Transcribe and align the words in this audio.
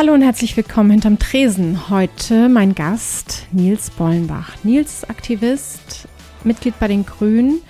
Hallo 0.00 0.14
und 0.14 0.22
herzlich 0.22 0.56
willkommen 0.56 0.92
hinterm 0.92 1.18
Tresen. 1.18 1.90
Heute 1.90 2.48
mein 2.48 2.74
Gast 2.74 3.46
Nils 3.52 3.90
Bollenbach. 3.90 4.54
Nils 4.64 4.94
ist 4.94 5.10
Aktivist, 5.10 6.08
Mitglied 6.42 6.72
bei 6.80 6.88
den 6.88 7.04
Grünen, 7.04 7.60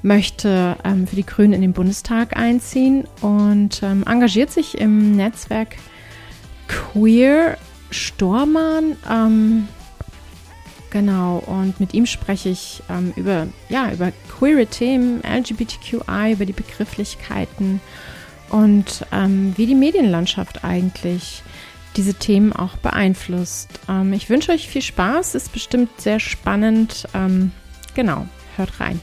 möchte 0.00 0.78
ähm, 0.84 1.06
für 1.06 1.16
die 1.16 1.26
Grünen 1.26 1.52
in 1.52 1.60
den 1.60 1.74
Bundestag 1.74 2.34
einziehen 2.34 3.04
und 3.20 3.82
ähm, 3.82 4.04
engagiert 4.06 4.50
sich 4.52 4.78
im 4.78 5.16
Netzwerk 5.16 5.76
Queer 6.66 7.58
Stormann. 7.90 8.96
Ähm, 9.06 9.68
genau, 10.88 11.42
und 11.44 11.78
mit 11.78 11.92
ihm 11.92 12.06
spreche 12.06 12.48
ich 12.48 12.82
ähm, 12.88 13.12
über, 13.16 13.48
ja, 13.68 13.92
über 13.92 14.12
queere 14.38 14.64
Themen, 14.64 15.20
LGBTQI, 15.22 16.32
über 16.32 16.46
die 16.46 16.54
Begrifflichkeiten 16.54 17.82
und 18.48 19.04
ähm, 19.12 19.52
wie 19.56 19.66
die 19.66 19.74
Medienlandschaft 19.74 20.64
eigentlich 20.64 21.42
diese 21.96 22.14
Themen 22.14 22.52
auch 22.52 22.76
beeinflusst. 22.76 23.80
Ähm, 23.88 24.12
ich 24.12 24.28
wünsche 24.28 24.52
euch 24.52 24.68
viel 24.68 24.82
Spaß, 24.82 25.34
ist 25.34 25.52
bestimmt 25.52 26.00
sehr 26.00 26.20
spannend. 26.20 27.08
Ähm, 27.14 27.52
genau, 27.94 28.26
hört 28.56 28.80
rein. 28.80 29.00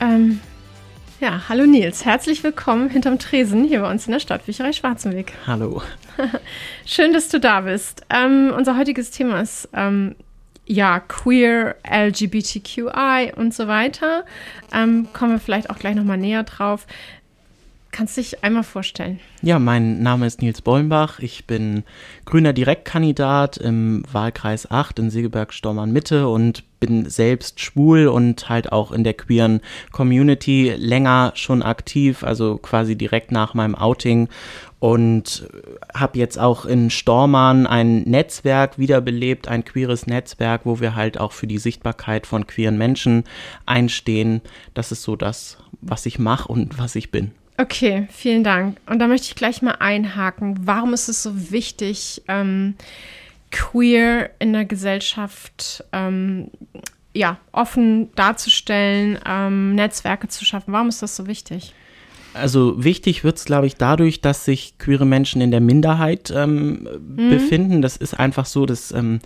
Ähm, 0.00 0.40
ja, 1.20 1.42
hallo 1.48 1.64
Nils, 1.64 2.04
herzlich 2.04 2.42
willkommen 2.42 2.90
hinterm 2.90 3.18
Tresen 3.18 3.64
hier 3.64 3.80
bei 3.80 3.90
uns 3.90 4.06
in 4.06 4.12
der 4.12 4.20
Stadtbücherei 4.20 4.72
Schwarzenweg. 4.72 5.32
Hallo. 5.46 5.82
Schön, 6.86 7.12
dass 7.12 7.28
du 7.28 7.40
da 7.40 7.62
bist. 7.62 8.02
Ähm, 8.10 8.52
unser 8.56 8.76
heutiges 8.76 9.10
Thema 9.10 9.40
ist 9.40 9.68
ähm, 9.74 10.16
ja 10.66 11.00
queer, 11.00 11.76
LGBTQI 11.88 13.32
und 13.36 13.54
so 13.54 13.68
weiter. 13.68 14.24
Ähm, 14.72 15.08
kommen 15.12 15.32
wir 15.32 15.40
vielleicht 15.40 15.70
auch 15.70 15.78
gleich 15.78 15.94
nochmal 15.94 16.18
näher 16.18 16.42
drauf. 16.42 16.86
Kannst 17.96 18.18
dich 18.18 18.44
einmal 18.44 18.62
vorstellen? 18.62 19.20
Ja, 19.40 19.58
mein 19.58 20.02
Name 20.02 20.26
ist 20.26 20.42
Nils 20.42 20.60
Bollenbach. 20.60 21.18
Ich 21.18 21.46
bin 21.46 21.82
grüner 22.26 22.52
Direktkandidat 22.52 23.56
im 23.56 24.02
Wahlkreis 24.12 24.70
8 24.70 24.98
in 24.98 25.08
Segeberg-Stormann 25.08 25.92
Mitte 25.92 26.28
und 26.28 26.62
bin 26.78 27.08
selbst 27.08 27.58
schwul 27.58 28.08
und 28.08 28.50
halt 28.50 28.70
auch 28.70 28.92
in 28.92 29.02
der 29.02 29.14
queeren 29.14 29.62
Community 29.92 30.74
länger 30.76 31.32
schon 31.36 31.62
aktiv, 31.62 32.22
also 32.22 32.58
quasi 32.58 32.96
direkt 32.96 33.32
nach 33.32 33.54
meinem 33.54 33.74
Outing 33.74 34.28
und 34.78 35.48
habe 35.94 36.18
jetzt 36.18 36.38
auch 36.38 36.66
in 36.66 36.90
Stormann 36.90 37.66
ein 37.66 38.02
Netzwerk 38.02 38.78
wiederbelebt, 38.78 39.48
ein 39.48 39.64
queeres 39.64 40.06
Netzwerk, 40.06 40.66
wo 40.66 40.80
wir 40.80 40.96
halt 40.96 41.18
auch 41.18 41.32
für 41.32 41.46
die 41.46 41.56
Sichtbarkeit 41.56 42.26
von 42.26 42.46
queeren 42.46 42.76
Menschen 42.76 43.24
einstehen. 43.64 44.42
Das 44.74 44.92
ist 44.92 45.02
so 45.02 45.16
das, 45.16 45.56
was 45.80 46.04
ich 46.04 46.18
mache 46.18 46.52
und 46.52 46.78
was 46.78 46.94
ich 46.94 47.10
bin. 47.10 47.32
Okay, 47.58 48.06
vielen 48.10 48.44
Dank. 48.44 48.78
Und 48.86 48.98
da 48.98 49.06
möchte 49.06 49.28
ich 49.28 49.34
gleich 49.34 49.62
mal 49.62 49.76
einhaken. 49.78 50.58
Warum 50.66 50.92
ist 50.92 51.08
es 51.08 51.22
so 51.22 51.50
wichtig, 51.50 52.22
ähm, 52.28 52.74
queer 53.50 54.30
in 54.38 54.52
der 54.52 54.66
Gesellschaft 54.66 55.84
ähm, 55.92 56.50
ja, 57.14 57.38
offen 57.52 58.14
darzustellen, 58.14 59.18
ähm, 59.26 59.74
Netzwerke 59.74 60.28
zu 60.28 60.44
schaffen? 60.44 60.72
Warum 60.72 60.88
ist 60.88 61.02
das 61.02 61.16
so 61.16 61.26
wichtig? 61.26 61.72
Also 62.34 62.84
wichtig 62.84 63.24
wird 63.24 63.38
es, 63.38 63.46
glaube 63.46 63.66
ich, 63.66 63.76
dadurch, 63.76 64.20
dass 64.20 64.44
sich 64.44 64.76
queere 64.78 65.06
Menschen 65.06 65.40
in 65.40 65.50
der 65.50 65.62
Minderheit 65.62 66.30
ähm, 66.34 66.86
mhm. 67.16 67.30
befinden. 67.30 67.80
Das 67.80 67.96
ist 67.96 68.12
einfach 68.12 68.44
so, 68.44 68.66
dass 68.66 68.92
ähm, 68.92 69.20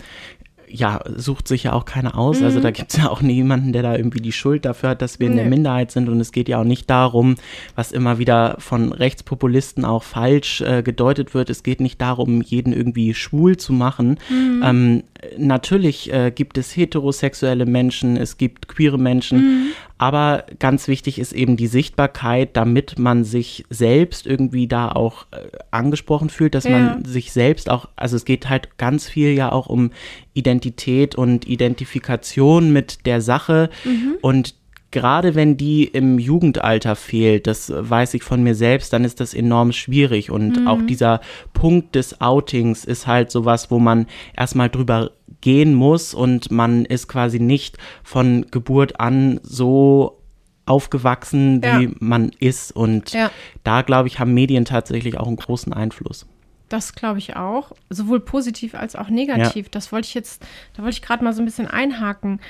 ja, 0.73 1.01
sucht 1.17 1.49
sich 1.49 1.65
ja 1.65 1.73
auch 1.73 1.85
keiner 1.85 2.17
aus. 2.17 2.37
Also 2.37 2.41
mhm. 2.43 2.47
Also 2.51 2.61
da 2.61 2.71
gibt 2.73 2.93
es 2.93 2.99
ja 2.99 3.09
auch 3.09 3.23
niemanden, 3.23 3.73
der 3.73 3.83
da 3.83 3.97
irgendwie 3.97 4.21
die 4.21 4.33
Schuld 4.33 4.65
dafür 4.65 4.91
hat, 4.91 5.03
dass 5.03 5.21
wir 5.21 5.29
in 5.29 5.37
der 5.37 5.47
Minderheit 5.47 5.91
sind. 5.91 6.09
Und 6.09 6.21
es 6.21 6.33
geht 6.33 6.49
ja 6.49 6.61
auch 6.61 6.65
nicht 6.65 6.91
darum, 6.91 7.37
was 7.77 7.93
immer 7.93 8.19
wieder 8.19 8.57
von 8.59 8.93
Rechtspopulisten 8.93 9.85
auch 9.85 10.03
falsch 10.03 10.61
äh, 10.61 10.83
gedeutet 10.83 11.33
wird. 11.33 11.49
Es 11.49 11.63
geht 11.63 11.81
nicht 11.81 12.01
darum, 12.01 12.43
jeden 12.43 12.73
irgendwie 12.73 13.15
schwul 13.15 13.57
zu 13.57 13.73
machen. 13.73 14.19
Mhm. 14.29 14.63
Ähm, 14.65 15.03
natürlich 15.39 16.13
äh, 16.13 16.33
gibt 16.35 16.59
es 16.59 16.77
heterosexuelle 16.77 17.67
Menschen, 17.67 18.17
es 18.17 18.37
gibt 18.37 18.69
queere 18.69 18.99
Menschen, 18.99 19.39
mhm. 19.39 19.67
Aber 20.01 20.47
ganz 20.59 20.89
wichtig 20.89 21.19
ist 21.19 21.35
eben 21.35 21.59
die 21.59 21.67
Sichtbarkeit, 21.67 22.57
damit 22.57 22.99
man 22.99 23.23
sich 23.23 23.67
selbst 23.69 24.27
irgendwie 24.27 24.67
da 24.67 24.91
auch 24.91 25.27
äh, 25.31 25.51
angesprochen 25.71 26.31
fühlt, 26.31 26.55
dass 26.55 26.65
ja. 26.65 26.71
man 26.71 27.05
sich 27.05 27.33
selbst 27.33 27.69
auch, 27.69 27.87
also 27.97 28.17
es 28.17 28.25
geht 28.25 28.49
halt 28.49 28.79
ganz 28.79 29.07
viel 29.07 29.35
ja 29.35 29.53
auch 29.53 29.67
um 29.67 29.91
Identität 30.33 31.17
und 31.17 31.47
Identifikation 31.47 32.73
mit 32.73 33.05
der 33.05 33.21
Sache 33.21 33.69
mhm. 33.85 34.17
und 34.23 34.55
gerade 34.91 35.35
wenn 35.35 35.57
die 35.57 35.85
im 35.85 36.19
Jugendalter 36.19 36.97
fehlt, 36.97 37.47
das 37.47 37.73
weiß 37.75 38.15
ich 38.15 38.23
von 38.23 38.43
mir 38.43 38.55
selbst, 38.55 38.93
dann 38.93 39.05
ist 39.05 39.21
das 39.21 39.35
enorm 39.35 39.73
schwierig. 39.73 40.31
Und 40.31 40.61
mhm. 40.61 40.69
auch 40.69 40.81
dieser 40.83 41.21
Punkt 41.53 41.95
des 41.95 42.21
Outings 42.21 42.85
ist 42.85 43.07
halt 43.07 43.31
sowas, 43.31 43.71
wo 43.71 43.79
man 43.79 44.07
erstmal 44.37 44.69
drüber 44.69 45.13
gehen 45.41 45.75
muss 45.75 46.13
und 46.13 46.51
man 46.51 46.85
ist 46.85 47.09
quasi 47.09 47.39
nicht 47.39 47.79
von 48.03 48.47
Geburt 48.51 49.01
an 49.01 49.41
so 49.43 50.21
aufgewachsen, 50.67 51.63
wie 51.63 51.85
ja. 51.85 51.91
man 51.99 52.31
ist. 52.39 52.73
Und 52.73 53.13
ja. 53.13 53.31
da, 53.65 53.83
glaube 53.83 54.09
ich, 54.09 54.19
haben 54.21 54.35
Medien 54.35 54.65
tatsächlich 54.65 55.19
auch 55.19 55.27
einen 55.27 55.37
großen 55.37 55.73
Einfluss. 55.73 56.27
Das 56.69 56.95
glaube 56.95 57.19
ich 57.19 57.35
auch, 57.35 57.73
sowohl 57.89 58.21
positiv 58.21 58.77
als 58.77 58.95
auch 58.95 59.09
negativ. 59.09 59.67
Ja. 59.67 59.71
Das 59.73 59.91
wollte 59.91 60.07
ich 60.07 60.15
jetzt, 60.15 60.47
da 60.77 60.85
wollte 60.85 60.95
ich 60.95 61.03
gerade 61.03 61.25
mal 61.25 61.33
so 61.33 61.43
ein 61.43 61.45
bisschen 61.45 61.67
einhaken. 61.67 62.41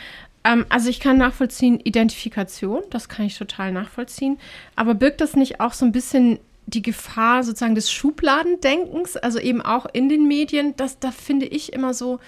Ähm, 0.44 0.66
also 0.68 0.88
ich 0.88 1.00
kann 1.00 1.18
nachvollziehen, 1.18 1.80
Identifikation, 1.80 2.82
das 2.90 3.08
kann 3.08 3.26
ich 3.26 3.36
total 3.36 3.72
nachvollziehen. 3.72 4.38
Aber 4.76 4.94
birgt 4.94 5.20
das 5.20 5.36
nicht 5.36 5.60
auch 5.60 5.72
so 5.72 5.84
ein 5.84 5.92
bisschen 5.92 6.38
die 6.66 6.82
Gefahr 6.82 7.42
sozusagen 7.42 7.74
des 7.74 7.90
Schubladendenkens, 7.90 9.16
also 9.16 9.38
eben 9.38 9.60
auch 9.60 9.86
in 9.92 10.08
den 10.08 10.26
Medien? 10.28 10.74
Das, 10.76 10.98
da 10.98 11.10
finde 11.10 11.46
ich 11.46 11.72
immer 11.72 11.94
so, 11.94 12.20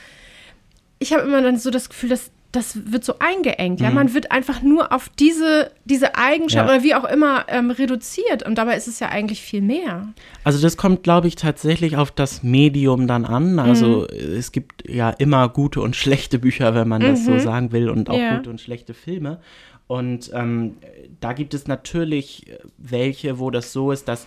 ich 0.98 1.12
habe 1.12 1.22
immer 1.22 1.42
dann 1.42 1.58
so 1.58 1.70
das 1.70 1.88
Gefühl, 1.88 2.10
dass 2.10 2.30
das 2.52 2.92
wird 2.92 3.02
so 3.02 3.14
eingeengt. 3.18 3.80
Mhm. 3.80 3.84
Ja, 3.84 3.90
man 3.90 4.12
wird 4.12 4.30
einfach 4.30 4.60
nur 4.62 4.92
auf 4.92 5.08
diese, 5.08 5.72
diese 5.86 6.16
Eigenschaft 6.16 6.68
ja. 6.68 6.74
oder 6.74 6.84
wie 6.84 6.94
auch 6.94 7.04
immer 7.04 7.46
ähm, 7.48 7.70
reduziert. 7.70 8.42
Und 8.46 8.56
dabei 8.56 8.76
ist 8.76 8.86
es 8.86 9.00
ja 9.00 9.08
eigentlich 9.08 9.40
viel 9.40 9.62
mehr. 9.62 10.08
Also 10.44 10.60
das 10.60 10.76
kommt, 10.76 11.02
glaube 11.02 11.28
ich, 11.28 11.36
tatsächlich 11.36 11.96
auf 11.96 12.10
das 12.10 12.42
Medium 12.42 13.06
dann 13.06 13.24
an. 13.24 13.58
Also 13.58 14.06
mhm. 14.10 14.34
es 14.36 14.52
gibt 14.52 14.86
ja 14.86 15.08
immer 15.08 15.48
gute 15.48 15.80
und 15.80 15.96
schlechte 15.96 16.38
Bücher, 16.38 16.74
wenn 16.74 16.88
man 16.88 17.00
mhm. 17.00 17.06
das 17.06 17.24
so 17.24 17.32
mhm. 17.32 17.40
sagen 17.40 17.72
will, 17.72 17.88
und 17.88 18.10
auch 18.10 18.18
ja. 18.18 18.36
gute 18.36 18.50
und 18.50 18.60
schlechte 18.60 18.92
Filme. 18.92 19.40
Und 19.86 20.30
ähm, 20.34 20.76
da 21.20 21.32
gibt 21.32 21.54
es 21.54 21.66
natürlich 21.66 22.46
welche, 22.76 23.38
wo 23.38 23.50
das 23.50 23.72
so 23.72 23.92
ist, 23.92 24.08
dass 24.08 24.26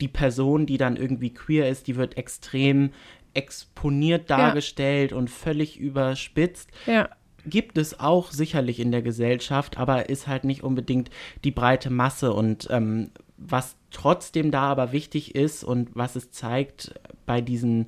die 0.00 0.08
Person, 0.08 0.64
die 0.64 0.78
dann 0.78 0.96
irgendwie 0.96 1.34
queer 1.34 1.68
ist, 1.68 1.86
die 1.86 1.96
wird 1.96 2.16
extrem 2.16 2.90
exponiert 3.34 4.30
dargestellt 4.30 5.10
ja. 5.10 5.16
und 5.18 5.28
völlig 5.28 5.78
überspitzt. 5.78 6.70
Ja 6.86 7.10
gibt 7.48 7.78
es 7.78 7.98
auch 8.00 8.30
sicherlich 8.30 8.80
in 8.80 8.90
der 8.90 9.02
Gesellschaft, 9.02 9.78
aber 9.78 10.08
ist 10.08 10.26
halt 10.26 10.44
nicht 10.44 10.62
unbedingt 10.62 11.10
die 11.44 11.50
breite 11.50 11.90
Masse. 11.90 12.32
Und 12.32 12.68
ähm, 12.70 13.10
was 13.36 13.76
trotzdem 13.90 14.50
da 14.50 14.62
aber 14.62 14.92
wichtig 14.92 15.34
ist 15.34 15.64
und 15.64 15.90
was 15.94 16.16
es 16.16 16.30
zeigt 16.30 16.94
bei 17.26 17.40
diesen 17.40 17.86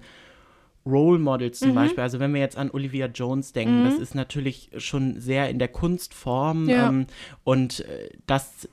Role 0.86 1.18
Models 1.18 1.58
zum 1.60 1.70
mhm. 1.70 1.74
Beispiel, 1.74 2.02
also 2.02 2.20
wenn 2.20 2.32
wir 2.32 2.40
jetzt 2.40 2.56
an 2.56 2.70
Olivia 2.70 3.06
Jones 3.06 3.52
denken, 3.52 3.82
mhm. 3.82 3.84
das 3.84 3.98
ist 3.98 4.14
natürlich 4.14 4.70
schon 4.78 5.20
sehr 5.20 5.50
in 5.50 5.58
der 5.58 5.68
Kunstform 5.68 6.68
ja. 6.68 6.88
ähm, 6.88 7.06
und 7.44 7.80
äh, 7.80 8.10
das 8.26 8.68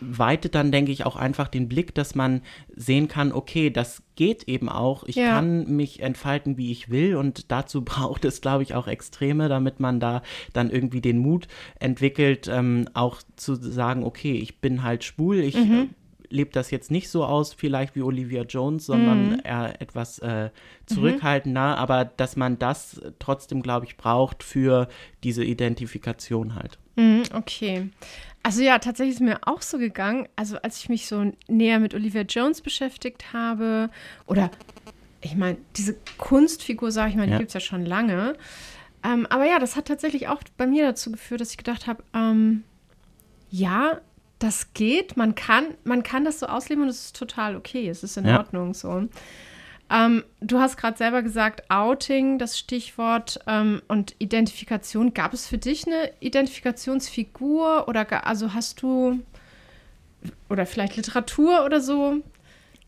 weitet 0.00 0.54
dann, 0.54 0.72
denke 0.72 0.92
ich, 0.92 1.04
auch 1.04 1.16
einfach 1.16 1.48
den 1.48 1.68
Blick, 1.68 1.94
dass 1.94 2.14
man 2.14 2.42
sehen 2.74 3.08
kann, 3.08 3.32
okay, 3.32 3.70
das 3.70 4.02
geht 4.16 4.44
eben 4.44 4.68
auch. 4.68 5.04
Ich 5.04 5.16
ja. 5.16 5.30
kann 5.30 5.68
mich 5.74 6.00
entfalten, 6.00 6.56
wie 6.56 6.70
ich 6.72 6.90
will. 6.90 7.16
Und 7.16 7.50
dazu 7.50 7.82
braucht 7.84 8.24
es, 8.24 8.40
glaube 8.40 8.62
ich, 8.62 8.74
auch 8.74 8.86
Extreme, 8.86 9.48
damit 9.48 9.80
man 9.80 10.00
da 10.00 10.22
dann 10.52 10.70
irgendwie 10.70 11.00
den 11.00 11.18
Mut 11.18 11.48
entwickelt, 11.80 12.48
ähm, 12.48 12.88
auch 12.94 13.22
zu 13.36 13.54
sagen, 13.54 14.04
okay, 14.04 14.32
ich 14.32 14.60
bin 14.60 14.82
halt 14.82 15.04
schwul, 15.04 15.38
ich 15.38 15.56
mhm. 15.56 15.72
äh, 15.72 15.86
lebt 16.30 16.56
das 16.56 16.70
jetzt 16.70 16.90
nicht 16.90 17.08
so 17.08 17.24
aus, 17.24 17.54
vielleicht 17.54 17.94
wie 17.96 18.02
Olivia 18.02 18.42
Jones, 18.42 18.86
sondern 18.86 19.30
mhm. 19.30 19.40
eher 19.44 19.80
etwas 19.80 20.18
äh, 20.18 20.50
zurückhaltender, 20.86 21.72
mhm. 21.72 21.78
aber 21.78 22.04
dass 22.04 22.36
man 22.36 22.58
das 22.58 23.00
trotzdem, 23.18 23.62
glaube 23.62 23.86
ich, 23.86 23.96
braucht 23.96 24.42
für 24.42 24.88
diese 25.24 25.44
Identifikation 25.44 26.54
halt. 26.54 26.78
Mhm, 26.96 27.22
okay. 27.32 27.88
Also 28.42 28.62
ja, 28.62 28.78
tatsächlich 28.78 29.16
ist 29.16 29.20
mir 29.20 29.40
auch 29.42 29.62
so 29.62 29.78
gegangen. 29.78 30.28
Also 30.36 30.56
als 30.58 30.78
ich 30.78 30.88
mich 30.88 31.06
so 31.06 31.32
näher 31.48 31.80
mit 31.80 31.94
Olivia 31.94 32.22
Jones 32.22 32.60
beschäftigt 32.60 33.32
habe 33.32 33.90
oder 34.26 34.50
ich 35.20 35.34
meine, 35.34 35.58
diese 35.76 35.96
Kunstfigur, 36.16 36.92
sage 36.92 37.10
ich 37.10 37.16
mal, 37.16 37.26
die 37.26 37.32
ja. 37.32 37.38
gibt 37.38 37.48
es 37.48 37.54
ja 37.54 37.60
schon 37.60 37.84
lange. 37.84 38.36
Ähm, 39.04 39.26
aber 39.26 39.46
ja, 39.46 39.58
das 39.58 39.76
hat 39.76 39.86
tatsächlich 39.86 40.28
auch 40.28 40.40
bei 40.56 40.66
mir 40.66 40.84
dazu 40.84 41.10
geführt, 41.12 41.40
dass 41.40 41.50
ich 41.50 41.56
gedacht 41.56 41.86
habe, 41.86 42.02
ähm, 42.14 42.64
ja, 43.50 44.00
das 44.38 44.72
geht, 44.74 45.16
man 45.16 45.34
kann, 45.34 45.74
man 45.84 46.02
kann 46.02 46.24
das 46.24 46.40
so 46.40 46.46
ausleben 46.46 46.84
und 46.84 46.90
es 46.90 47.06
ist 47.06 47.16
total 47.16 47.56
okay, 47.56 47.88
es 47.88 48.02
ist 48.04 48.16
in 48.16 48.26
ja. 48.26 48.38
Ordnung 48.38 48.74
so. 48.74 49.08
Ähm, 49.90 50.24
du 50.40 50.58
hast 50.58 50.76
gerade 50.76 50.98
selber 50.98 51.22
gesagt, 51.22 51.70
Outing, 51.70 52.38
das 52.38 52.58
Stichwort 52.58 53.40
ähm, 53.46 53.80
und 53.88 54.14
Identifikation. 54.18 55.14
Gab 55.14 55.32
es 55.32 55.46
für 55.46 55.58
dich 55.58 55.86
eine 55.86 56.10
Identifikationsfigur 56.20 57.88
oder 57.88 58.26
also 58.26 58.52
hast 58.54 58.82
du 58.82 59.20
oder 60.48 60.66
vielleicht 60.66 60.96
Literatur 60.96 61.64
oder 61.64 61.80
so? 61.80 62.22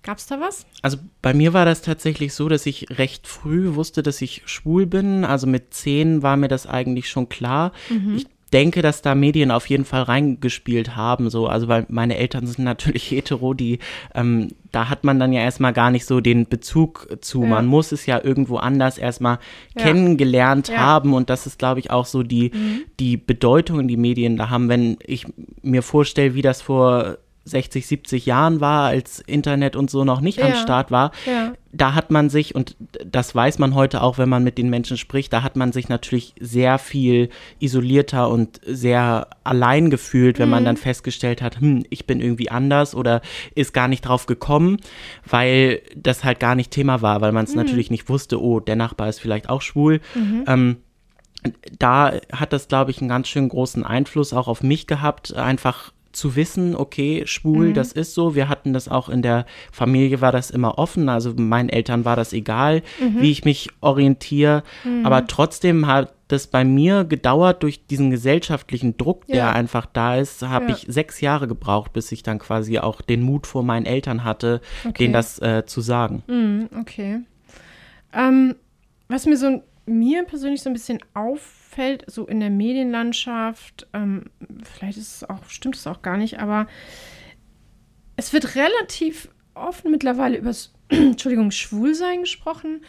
Gab 0.02 0.18
es 0.18 0.26
da 0.26 0.40
was? 0.40 0.66
Also 0.80 0.98
bei 1.20 1.34
mir 1.34 1.52
war 1.52 1.66
das 1.66 1.82
tatsächlich 1.82 2.32
so, 2.32 2.48
dass 2.48 2.64
ich 2.64 2.86
recht 2.98 3.26
früh 3.26 3.74
wusste, 3.74 4.02
dass 4.02 4.22
ich 4.22 4.42
schwul 4.46 4.86
bin. 4.86 5.24
Also 5.24 5.46
mit 5.46 5.74
zehn 5.74 6.22
war 6.22 6.36
mir 6.36 6.48
das 6.48 6.66
eigentlich 6.66 7.10
schon 7.10 7.28
klar. 7.28 7.72
Mhm. 7.90 8.16
Ich 8.16 8.26
denke, 8.52 8.82
dass 8.82 9.02
da 9.02 9.14
Medien 9.14 9.50
auf 9.50 9.66
jeden 9.66 9.84
Fall 9.84 10.02
reingespielt 10.02 10.96
haben, 10.96 11.30
so, 11.30 11.46
also 11.46 11.68
weil 11.68 11.86
meine 11.88 12.16
Eltern 12.16 12.46
sind 12.46 12.64
natürlich 12.64 13.04
hetero, 13.10 13.54
die, 13.54 13.78
ähm, 14.14 14.48
da 14.72 14.88
hat 14.88 15.04
man 15.04 15.18
dann 15.18 15.32
ja 15.32 15.40
erstmal 15.40 15.72
gar 15.72 15.90
nicht 15.90 16.06
so 16.06 16.20
den 16.20 16.48
Bezug 16.48 17.08
zu. 17.20 17.42
Ja. 17.42 17.48
Man 17.48 17.66
muss 17.66 17.92
es 17.92 18.06
ja 18.06 18.22
irgendwo 18.22 18.56
anders 18.56 18.98
erstmal 18.98 19.38
ja. 19.76 19.84
kennengelernt 19.84 20.68
ja. 20.68 20.78
haben 20.78 21.14
und 21.14 21.30
das 21.30 21.46
ist, 21.46 21.58
glaube 21.58 21.80
ich, 21.80 21.90
auch 21.90 22.06
so 22.06 22.22
die, 22.22 22.50
mhm. 22.54 22.82
die 22.98 23.16
Bedeutung, 23.16 23.86
die 23.88 23.96
Medien 23.96 24.36
da 24.36 24.50
haben. 24.50 24.68
Wenn 24.68 24.96
ich 25.04 25.26
mir 25.62 25.82
vorstelle, 25.82 26.34
wie 26.34 26.42
das 26.42 26.62
vor 26.62 27.18
60, 27.44 27.86
70 27.86 28.26
Jahren 28.26 28.60
war, 28.60 28.88
als 28.88 29.20
Internet 29.20 29.76
und 29.76 29.90
so 29.90 30.04
noch 30.04 30.20
nicht 30.20 30.38
ja. 30.38 30.46
am 30.46 30.54
Start 30.54 30.90
war, 30.90 31.12
ja. 31.26 31.52
Da 31.72 31.94
hat 31.94 32.10
man 32.10 32.30
sich, 32.30 32.54
und 32.54 32.76
das 33.04 33.34
weiß 33.34 33.58
man 33.58 33.74
heute 33.74 34.02
auch, 34.02 34.18
wenn 34.18 34.28
man 34.28 34.42
mit 34.42 34.58
den 34.58 34.70
Menschen 34.70 34.96
spricht, 34.96 35.32
da 35.32 35.42
hat 35.42 35.54
man 35.54 35.72
sich 35.72 35.88
natürlich 35.88 36.34
sehr 36.40 36.78
viel 36.78 37.28
isolierter 37.60 38.28
und 38.28 38.60
sehr 38.66 39.28
allein 39.44 39.88
gefühlt, 39.88 40.38
wenn 40.38 40.48
mhm. 40.48 40.54
man 40.54 40.64
dann 40.64 40.76
festgestellt 40.76 41.42
hat, 41.42 41.60
hm, 41.60 41.84
ich 41.88 42.06
bin 42.06 42.20
irgendwie 42.20 42.50
anders 42.50 42.94
oder 42.94 43.20
ist 43.54 43.72
gar 43.72 43.86
nicht 43.86 44.02
drauf 44.02 44.26
gekommen, 44.26 44.78
weil 45.28 45.80
das 45.96 46.24
halt 46.24 46.40
gar 46.40 46.56
nicht 46.56 46.72
Thema 46.72 47.02
war, 47.02 47.20
weil 47.20 47.32
man 47.32 47.44
es 47.44 47.52
mhm. 47.52 47.58
natürlich 47.58 47.90
nicht 47.90 48.08
wusste, 48.08 48.42
oh, 48.42 48.58
der 48.58 48.76
Nachbar 48.76 49.08
ist 49.08 49.20
vielleicht 49.20 49.48
auch 49.48 49.62
schwul. 49.62 50.00
Mhm. 50.14 50.44
Ähm, 50.48 50.76
da 51.78 52.12
hat 52.32 52.52
das, 52.52 52.68
glaube 52.68 52.90
ich, 52.90 53.00
einen 53.00 53.08
ganz 53.08 53.28
schön 53.28 53.48
großen 53.48 53.84
Einfluss 53.84 54.32
auch 54.32 54.48
auf 54.48 54.62
mich 54.62 54.86
gehabt, 54.86 55.34
einfach 55.34 55.92
zu 56.12 56.36
wissen, 56.36 56.74
okay, 56.74 57.22
schwul, 57.26 57.68
mhm. 57.68 57.74
das 57.74 57.92
ist 57.92 58.14
so. 58.14 58.34
Wir 58.34 58.48
hatten 58.48 58.72
das 58.72 58.88
auch 58.88 59.08
in 59.08 59.22
der 59.22 59.46
Familie, 59.72 60.20
war 60.20 60.32
das 60.32 60.50
immer 60.50 60.78
offen. 60.78 61.08
Also 61.08 61.34
meinen 61.36 61.68
Eltern 61.68 62.04
war 62.04 62.16
das 62.16 62.32
egal, 62.32 62.82
mhm. 63.00 63.20
wie 63.20 63.30
ich 63.30 63.44
mich 63.44 63.70
orientiere. 63.80 64.62
Mhm. 64.84 65.06
Aber 65.06 65.26
trotzdem 65.26 65.86
hat 65.86 66.12
das 66.28 66.46
bei 66.46 66.64
mir 66.64 67.04
gedauert 67.04 67.62
durch 67.62 67.86
diesen 67.86 68.10
gesellschaftlichen 68.10 68.96
Druck, 68.96 69.24
ja. 69.26 69.34
der 69.34 69.52
einfach 69.54 69.86
da 69.86 70.16
ist, 70.16 70.42
habe 70.42 70.66
ja. 70.66 70.76
ich 70.76 70.86
sechs 70.88 71.20
Jahre 71.20 71.48
gebraucht, 71.48 71.92
bis 71.92 72.12
ich 72.12 72.22
dann 72.22 72.38
quasi 72.38 72.78
auch 72.78 73.00
den 73.00 73.22
Mut 73.22 73.46
vor 73.46 73.62
meinen 73.62 73.86
Eltern 73.86 74.22
hatte, 74.24 74.60
okay. 74.84 75.04
denen 75.04 75.12
das 75.12 75.40
äh, 75.40 75.64
zu 75.66 75.80
sagen. 75.80 76.22
Mhm, 76.28 76.68
okay. 76.78 77.20
Ähm, 78.12 78.54
was 79.08 79.26
mir 79.26 79.36
so 79.36 79.62
mir 79.86 80.24
persönlich 80.24 80.62
so 80.62 80.70
ein 80.70 80.72
bisschen 80.72 81.00
auf 81.14 81.59
auffällt, 81.70 82.04
so 82.06 82.26
in 82.26 82.40
der 82.40 82.50
Medienlandschaft, 82.50 83.86
ähm, 83.92 84.24
vielleicht 84.62 84.98
ist 84.98 85.16
es 85.16 85.30
auch, 85.30 85.44
stimmt 85.48 85.76
es 85.76 85.86
auch 85.86 86.02
gar 86.02 86.16
nicht, 86.16 86.38
aber 86.38 86.66
es 88.16 88.32
wird 88.32 88.56
relativ 88.56 89.28
offen 89.54 89.90
mittlerweile 89.90 90.38
über 90.38 90.48
das, 90.48 90.72
Entschuldigung, 90.88 91.50
Schwulsein 91.50 92.20
gesprochen, 92.20 92.82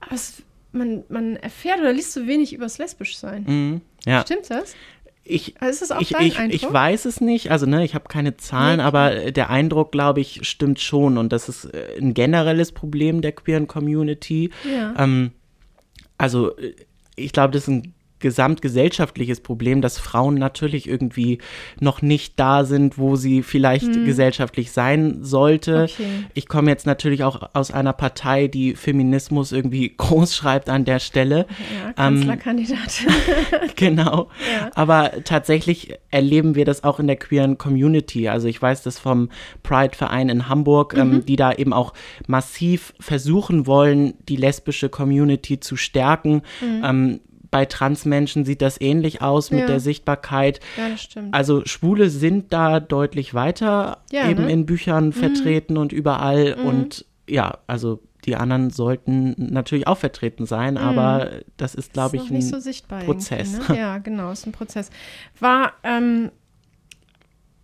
aber 0.00 0.14
es, 0.14 0.42
man, 0.72 1.04
man 1.08 1.36
erfährt 1.36 1.80
oder 1.80 1.92
liest 1.92 2.12
so 2.12 2.26
wenig 2.26 2.52
über 2.52 2.64
das 2.64 2.78
Lesbischsein. 2.78 3.44
Mhm, 3.46 3.80
ja. 4.04 4.22
Stimmt 4.22 4.50
das? 4.50 4.74
Ich, 5.28 5.54
also 5.58 5.96
ich, 5.98 6.14
ich, 6.14 6.38
ich, 6.38 6.72
weiß 6.72 7.04
es 7.04 7.20
nicht, 7.20 7.50
also 7.50 7.66
ne, 7.66 7.84
ich 7.84 7.96
habe 7.96 8.08
keine 8.08 8.36
Zahlen, 8.36 8.76
nee. 8.76 8.84
aber 8.84 9.32
der 9.32 9.50
Eindruck, 9.50 9.90
glaube 9.90 10.20
ich, 10.20 10.46
stimmt 10.48 10.78
schon 10.78 11.18
und 11.18 11.32
das 11.32 11.48
ist 11.48 11.64
äh, 11.64 11.98
ein 12.00 12.14
generelles 12.14 12.70
Problem 12.70 13.22
der 13.22 13.32
queeren 13.32 13.66
Community. 13.66 14.50
Ja. 14.62 14.94
Ähm, 14.96 15.32
also 16.16 16.56
äh, 16.58 16.76
ich 17.16 17.32
glaube, 17.32 17.52
das 17.52 17.62
ist 17.62 17.68
ein 17.68 17.94
gesamtgesellschaftliches 18.18 19.40
Problem, 19.40 19.82
dass 19.82 19.98
Frauen 19.98 20.34
natürlich 20.34 20.88
irgendwie 20.88 21.38
noch 21.80 22.00
nicht 22.00 22.38
da 22.38 22.64
sind, 22.64 22.96
wo 22.96 23.16
sie 23.16 23.42
vielleicht 23.42 23.94
hm. 23.94 24.06
gesellschaftlich 24.06 24.72
sein 24.72 25.18
sollte. 25.22 25.84
Okay. 25.84 26.24
Ich 26.32 26.48
komme 26.48 26.70
jetzt 26.70 26.86
natürlich 26.86 27.24
auch 27.24 27.50
aus 27.52 27.70
einer 27.70 27.92
Partei, 27.92 28.48
die 28.48 28.74
Feminismus 28.74 29.52
irgendwie 29.52 29.94
groß 29.96 30.34
schreibt 30.34 30.70
an 30.70 30.84
der 30.84 30.98
Stelle. 30.98 31.46
Ja, 31.84 31.92
Kanzlerkandidat. 31.92 33.04
Ähm, 33.06 33.70
genau. 33.76 34.30
Ja. 34.50 34.70
Aber 34.74 35.12
tatsächlich 35.24 35.94
erleben 36.10 36.54
wir 36.54 36.64
das 36.64 36.84
auch 36.84 36.98
in 36.98 37.06
der 37.06 37.16
queeren 37.16 37.58
Community. 37.58 38.28
Also 38.28 38.48
ich 38.48 38.60
weiß 38.60 38.82
das 38.82 38.98
vom 38.98 39.28
Pride-Verein 39.62 40.30
in 40.30 40.48
Hamburg, 40.48 40.94
ähm, 40.96 41.08
mhm. 41.08 41.14
ähm, 41.16 41.26
die 41.26 41.36
da 41.36 41.52
eben 41.52 41.74
auch 41.74 41.92
massiv 42.26 42.94
versuchen 42.98 43.66
wollen, 43.66 44.14
die 44.28 44.36
lesbische 44.36 44.88
Community 44.88 45.60
zu 45.60 45.76
stärken. 45.76 46.42
Mhm. 46.62 46.82
Ähm, 46.84 47.20
bei 47.50 47.64
Transmenschen 47.64 48.44
sieht 48.44 48.62
das 48.62 48.80
ähnlich 48.80 49.22
aus 49.22 49.50
mit 49.50 49.60
ja. 49.60 49.66
der 49.66 49.80
Sichtbarkeit. 49.80 50.60
Ja, 50.76 50.88
das 50.88 51.02
stimmt. 51.02 51.34
Also 51.34 51.64
Schwule 51.64 52.10
sind 52.10 52.52
da 52.52 52.80
deutlich 52.80 53.34
weiter 53.34 53.98
ja, 54.10 54.28
eben 54.28 54.44
ne? 54.44 54.52
in 54.52 54.66
Büchern 54.66 55.06
mhm. 55.06 55.12
vertreten 55.12 55.76
und 55.76 55.92
überall. 55.92 56.56
Mhm. 56.56 56.66
Und 56.66 57.06
ja, 57.28 57.58
also 57.66 58.00
die 58.24 58.36
anderen 58.36 58.70
sollten 58.70 59.34
natürlich 59.36 59.86
auch 59.86 59.98
vertreten 59.98 60.46
sein, 60.46 60.74
mhm. 60.74 60.80
aber 60.80 61.30
das 61.56 61.74
ist, 61.74 61.92
glaube 61.92 62.16
ich, 62.16 62.30
ein 62.30 62.42
so 62.42 62.58
Prozess. 63.04 63.68
Ne? 63.68 63.76
Ja, 63.78 63.98
genau, 63.98 64.32
ist 64.32 64.46
ein 64.46 64.52
Prozess. 64.52 64.90
War 65.38 65.72
ähm, 65.84 66.30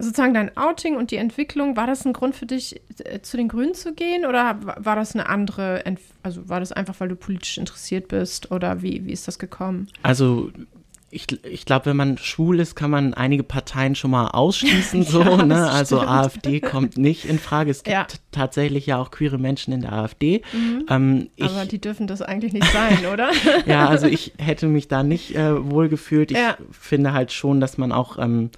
sozusagen 0.03 0.35
dein 0.35 0.57
Outing 0.57 0.97
und 0.97 1.11
die 1.11 1.17
Entwicklung, 1.17 1.77
war 1.77 1.87
das 1.87 2.05
ein 2.05 2.13
Grund 2.13 2.35
für 2.35 2.47
dich, 2.47 2.81
äh, 3.05 3.21
zu 3.23 3.37
den 3.37 3.49
Grünen 3.49 3.75
zu 3.75 3.95
gehen 3.95 4.27
oder 4.27 4.59
war 4.63 4.97
das 4.97 5.15
eine 5.15 5.29
andere, 5.29 5.87
Entf 5.87 6.03
also 6.23 6.49
war 6.49 6.61
das 6.61 6.73
einfach, 6.73 6.95
weil 6.99 7.09
du 7.09 7.17
politisch 7.17 7.59
interessiert 7.59 8.09
bist 8.09 8.51
oder 8.51 8.83
wie, 8.83 9.05
wie 9.07 9.13
ist 9.13 9.29
das 9.29 9.39
gekommen? 9.39 9.89
Also 10.03 10.51
ich, 11.13 11.27
ich 11.45 11.67
glaube, 11.67 11.87
wenn 11.87 11.97
man 11.97 12.17
schwul 12.17 12.59
ist, 12.59 12.75
kann 12.75 12.91
man 12.91 13.13
einige 13.13 13.43
Parteien 13.43 13.95
schon 13.95 14.11
mal 14.11 14.29
ausschließen, 14.29 15.03
so, 15.05 15.21
ja, 15.21 15.45
ne? 15.45 15.71
Also 15.71 15.97
stimmt. 15.99 16.11
AfD 16.11 16.61
kommt 16.61 16.97
nicht 16.97 17.27
in 17.27 17.39
Frage. 17.39 17.71
Es 17.71 17.83
gibt 17.83 17.93
ja. 17.93 18.07
tatsächlich 18.33 18.87
ja 18.87 18.99
auch 18.99 19.11
queere 19.11 19.39
Menschen 19.39 19.75
in 19.75 19.83
der 19.83 19.93
AfD. 19.93 20.43
Mhm. 20.53 20.87
Ähm, 20.89 21.31
ich, 21.37 21.45
Aber 21.45 21.67
die 21.67 21.81
dürfen 21.81 22.07
das 22.07 22.23
eigentlich 22.23 22.55
nicht 22.55 22.67
sein, 22.73 23.05
oder? 23.13 23.31
ja, 23.67 23.89
also 23.89 24.07
ich 24.07 24.33
hätte 24.39 24.67
mich 24.67 24.89
da 24.89 25.03
nicht 25.03 25.37
äh, 25.37 25.71
wohl 25.71 25.91
gefühlt. 25.91 26.31
Ich 26.31 26.39
ja. 26.39 26.57
finde 26.71 27.13
halt 27.13 27.31
schon, 27.31 27.61
dass 27.61 27.77
man 27.77 27.93
auch 27.93 28.19
ähm, 28.19 28.51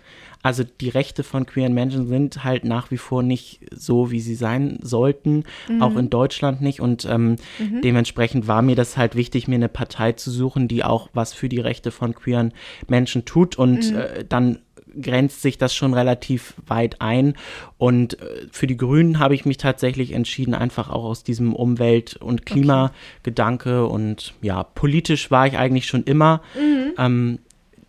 also 0.45 0.63
die 0.63 0.91
Rechte 0.91 1.25
von 1.25 1.47
queeren 1.47 1.73
Menschen 1.73 2.07
sind 2.07 2.45
halt 2.45 2.65
nach 2.65 2.91
wie 2.91 2.99
vor 2.99 3.23
nicht 3.23 3.61
so, 3.75 4.11
wie 4.11 4.21
sie 4.21 4.35
sein 4.35 4.79
sollten, 4.83 5.45
mhm. 5.71 5.83
auch 5.83 5.97
in 5.97 6.11
Deutschland 6.11 6.61
nicht. 6.61 6.81
Und 6.81 7.07
ähm, 7.07 7.37
mhm. 7.59 7.81
dementsprechend 7.83 8.47
war 8.47 8.61
mir 8.61 8.77
das 8.77 8.99
halt 8.99 9.17
wichtig, 9.17 9.49
mir 9.49 9.55
eine 9.55 9.71
Partei 9.71 10.13
zu 10.13 10.31
suchen, 10.31 10.69
die 10.69 10.85
auch 10.85 11.09
was 11.15 11.33
für 11.33 11.49
die 11.49 11.61
Rechte 11.61 11.91
von 11.91 12.15
queeren 12.15 12.53
Menschen 12.89 13.25
tut. 13.25 13.57
Und 13.57 13.91
mhm. 13.91 13.97
äh, 13.97 14.25
dann 14.29 14.59
grenzt 15.01 15.41
sich 15.41 15.57
das 15.57 15.75
schon 15.75 15.95
relativ 15.95 16.55
weit 16.67 17.01
ein. 17.01 17.35
Und 17.79 18.21
äh, 18.21 18.47
für 18.51 18.67
die 18.67 18.77
Grünen 18.77 19.21
habe 19.21 19.35
ich 19.35 19.47
mich 19.47 19.57
tatsächlich 19.57 20.13
entschieden, 20.13 20.55
einfach 20.55 20.91
auch 20.91 21.05
aus 21.05 21.25
diesem 21.25 21.55
Umwelt- 21.55 22.17
und 22.17 22.45
Klimagedanke. 22.45 23.85
Okay. 23.85 23.95
Und 23.95 24.35
ja, 24.43 24.63
politisch 24.63 25.31
war 25.31 25.47
ich 25.47 25.57
eigentlich 25.57 25.87
schon 25.87 26.05
immer. 26.05 26.43
Mhm. 26.55 26.93
Ähm, 26.99 27.39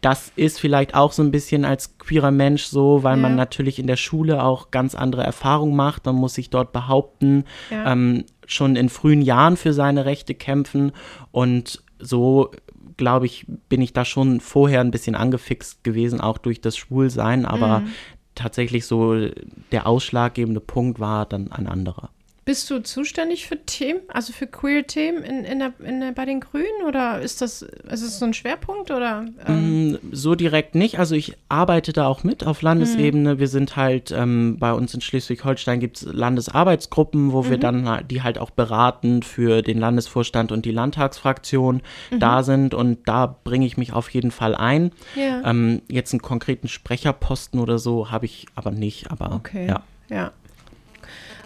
das 0.02 0.32
ist 0.36 0.60
vielleicht 0.60 0.96
auch 0.96 1.12
so 1.12 1.24
ein 1.24 1.32
bisschen 1.32 1.66
als 1.66 1.98
queerer 1.98 2.32
Mensch 2.32 2.66
so, 2.66 3.04
weil 3.04 3.18
ja. 3.18 3.22
man 3.22 3.36
natürlich 3.36 3.80
in 3.80 3.88
der 3.88 3.96
Schule 3.96 4.44
auch 4.44 4.72
ganz 4.72 4.96
andere 4.96 5.24
Erfahrungen 5.24 5.76
macht. 5.76 6.06
Man 6.06 6.16
muss 6.16 6.36
sich 6.36 6.50
dort 6.50 6.72
behaupten, 6.72 7.46
ja. 7.72 7.92
ähm, 7.92 8.26
schon 8.46 8.76
in 8.76 8.90
frühen 8.90 9.22
Jahren 9.22 9.58
für 9.58 9.74
seine 9.74 10.06
Rechte 10.06 10.36
kämpfen. 10.36 10.92
Und 11.32 11.84
so, 12.00 12.52
glaube 12.98 13.26
ich, 13.26 13.46
bin 13.70 13.82
ich 13.82 13.94
da 13.94 14.06
schon 14.06 14.40
vorher 14.40 14.82
ein 14.82 14.92
bisschen 14.92 15.16
angefixt 15.16 15.84
gewesen, 15.84 16.22
auch 16.22 16.38
durch 16.38 16.62
das 16.62 16.78
Schwulsein. 16.78 17.46
Aber 17.46 17.80
mhm. 17.80 17.88
tatsächlich 18.36 18.86
so 18.86 19.16
der 19.72 19.88
ausschlaggebende 19.88 20.62
Punkt 20.62 21.00
war 21.00 21.26
dann 21.26 21.52
ein 21.52 21.68
anderer. 21.68 22.10
Bist 22.46 22.70
du 22.70 22.80
zuständig 22.84 23.48
für 23.48 23.58
Themen, 23.66 24.02
also 24.08 24.32
für 24.32 24.46
queer 24.46 24.86
Themen 24.86 25.24
in, 25.24 25.44
in 25.44 25.58
der, 25.58 25.74
in 25.84 26.00
der, 26.00 26.12
bei 26.12 26.26
den 26.26 26.40
Grünen 26.40 26.84
oder 26.88 27.20
ist 27.20 27.42
das, 27.42 27.64
ist 27.64 28.04
das 28.04 28.20
so 28.20 28.26
ein 28.26 28.36
Schwerpunkt 28.36 28.92
oder? 28.92 29.26
Ähm? 29.48 29.92
Mm, 29.92 29.98
so 30.12 30.36
direkt 30.36 30.76
nicht. 30.76 31.00
Also 31.00 31.16
ich 31.16 31.36
arbeite 31.50 31.92
da 31.92 32.06
auch 32.06 32.24
mit 32.24 32.46
auf 32.46 32.62
Landesebene. 32.62 33.34
Mhm. 33.34 33.40
Wir 33.40 33.48
sind 33.48 33.76
halt 33.76 34.12
ähm, 34.12 34.58
bei 34.60 34.74
uns 34.74 34.94
in 34.94 35.02
Schleswig-Holstein 35.02 35.80
gibt 35.80 35.98
es 35.98 36.04
Landesarbeitsgruppen, 36.04 37.32
wo 37.32 37.42
mhm. 37.42 37.50
wir 37.50 37.58
dann 37.58 38.08
die 38.08 38.22
halt 38.22 38.38
auch 38.38 38.52
beratend 38.52 39.26
für 39.26 39.64
den 39.64 39.80
Landesvorstand 39.80 40.52
und 40.52 40.66
die 40.66 40.72
Landtagsfraktion 40.72 41.82
mhm. 42.12 42.20
da 42.20 42.44
sind 42.44 42.76
und 42.76 43.08
da 43.08 43.26
bringe 43.44 43.66
ich 43.66 43.76
mich 43.76 43.92
auf 43.92 44.10
jeden 44.12 44.30
Fall 44.30 44.54
ein. 44.54 44.92
Ja. 45.16 45.42
Ähm, 45.50 45.82
jetzt 45.88 46.14
einen 46.14 46.22
konkreten 46.22 46.68
Sprecherposten 46.68 47.60
oder 47.60 47.80
so 47.80 48.12
habe 48.12 48.26
ich 48.26 48.46
aber 48.54 48.70
nicht, 48.70 49.10
aber 49.10 49.34
okay. 49.34 49.66
ja. 49.66 49.82
Ja. 50.10 50.32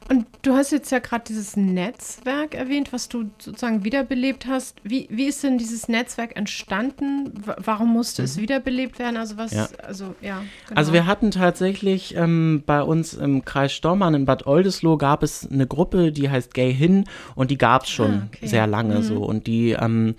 Und 0.10 0.26
du 0.42 0.54
hast 0.54 0.72
jetzt 0.72 0.92
ja 0.92 0.98
gerade 0.98 1.24
dieses 1.28 1.56
Netzwerk 1.56 2.56
erwähnt, 2.56 2.92
was 2.92 3.10
du 3.10 3.30
sozusagen 3.38 3.84
wiederbelebt 3.84 4.48
hast. 4.48 4.78
Wie, 4.84 5.08
wie 5.12 5.26
ist 5.26 5.44
denn 5.44 5.60
dieses 5.60 5.88
Netzwerk 5.88 6.36
entstanden? 6.36 7.32
W 7.46 7.54
warum 7.58 7.94
musste 7.94 8.24
mhm. 8.24 8.26
es 8.26 8.38
wiederbelebt 8.40 8.98
werden? 8.98 9.18
Also 9.18 9.38
was, 9.38 9.52
ja. 9.54 9.68
also 9.84 10.16
ja. 10.22 10.42
Genau. 10.68 10.80
Also 10.80 10.94
wir 10.94 11.06
hatten 11.06 11.30
tatsächlich 11.30 12.16
ähm, 12.16 12.64
bei 12.66 12.82
uns 12.82 13.14
im 13.14 13.46
Kreis 13.46 13.72
Stormann 13.72 14.16
in 14.16 14.26
Bad 14.26 14.48
Oldesloe 14.48 14.98
gab 14.98 15.22
es 15.22 15.48
eine 15.50 15.68
Gruppe, 15.68 16.12
die 16.12 16.28
heißt 16.28 16.56
Gay 16.56 16.74
Hin 16.74 17.06
und 17.36 17.52
die 17.52 17.60
gab 17.60 17.84
es 17.84 17.90
schon 17.92 18.12
ah, 18.12 18.28
okay. 18.34 18.48
sehr 18.48 18.66
lange 18.66 18.96
mhm. 18.96 19.04
so. 19.04 19.24
Und 19.24 19.46
die 19.46 19.72
ähm, 19.72 20.16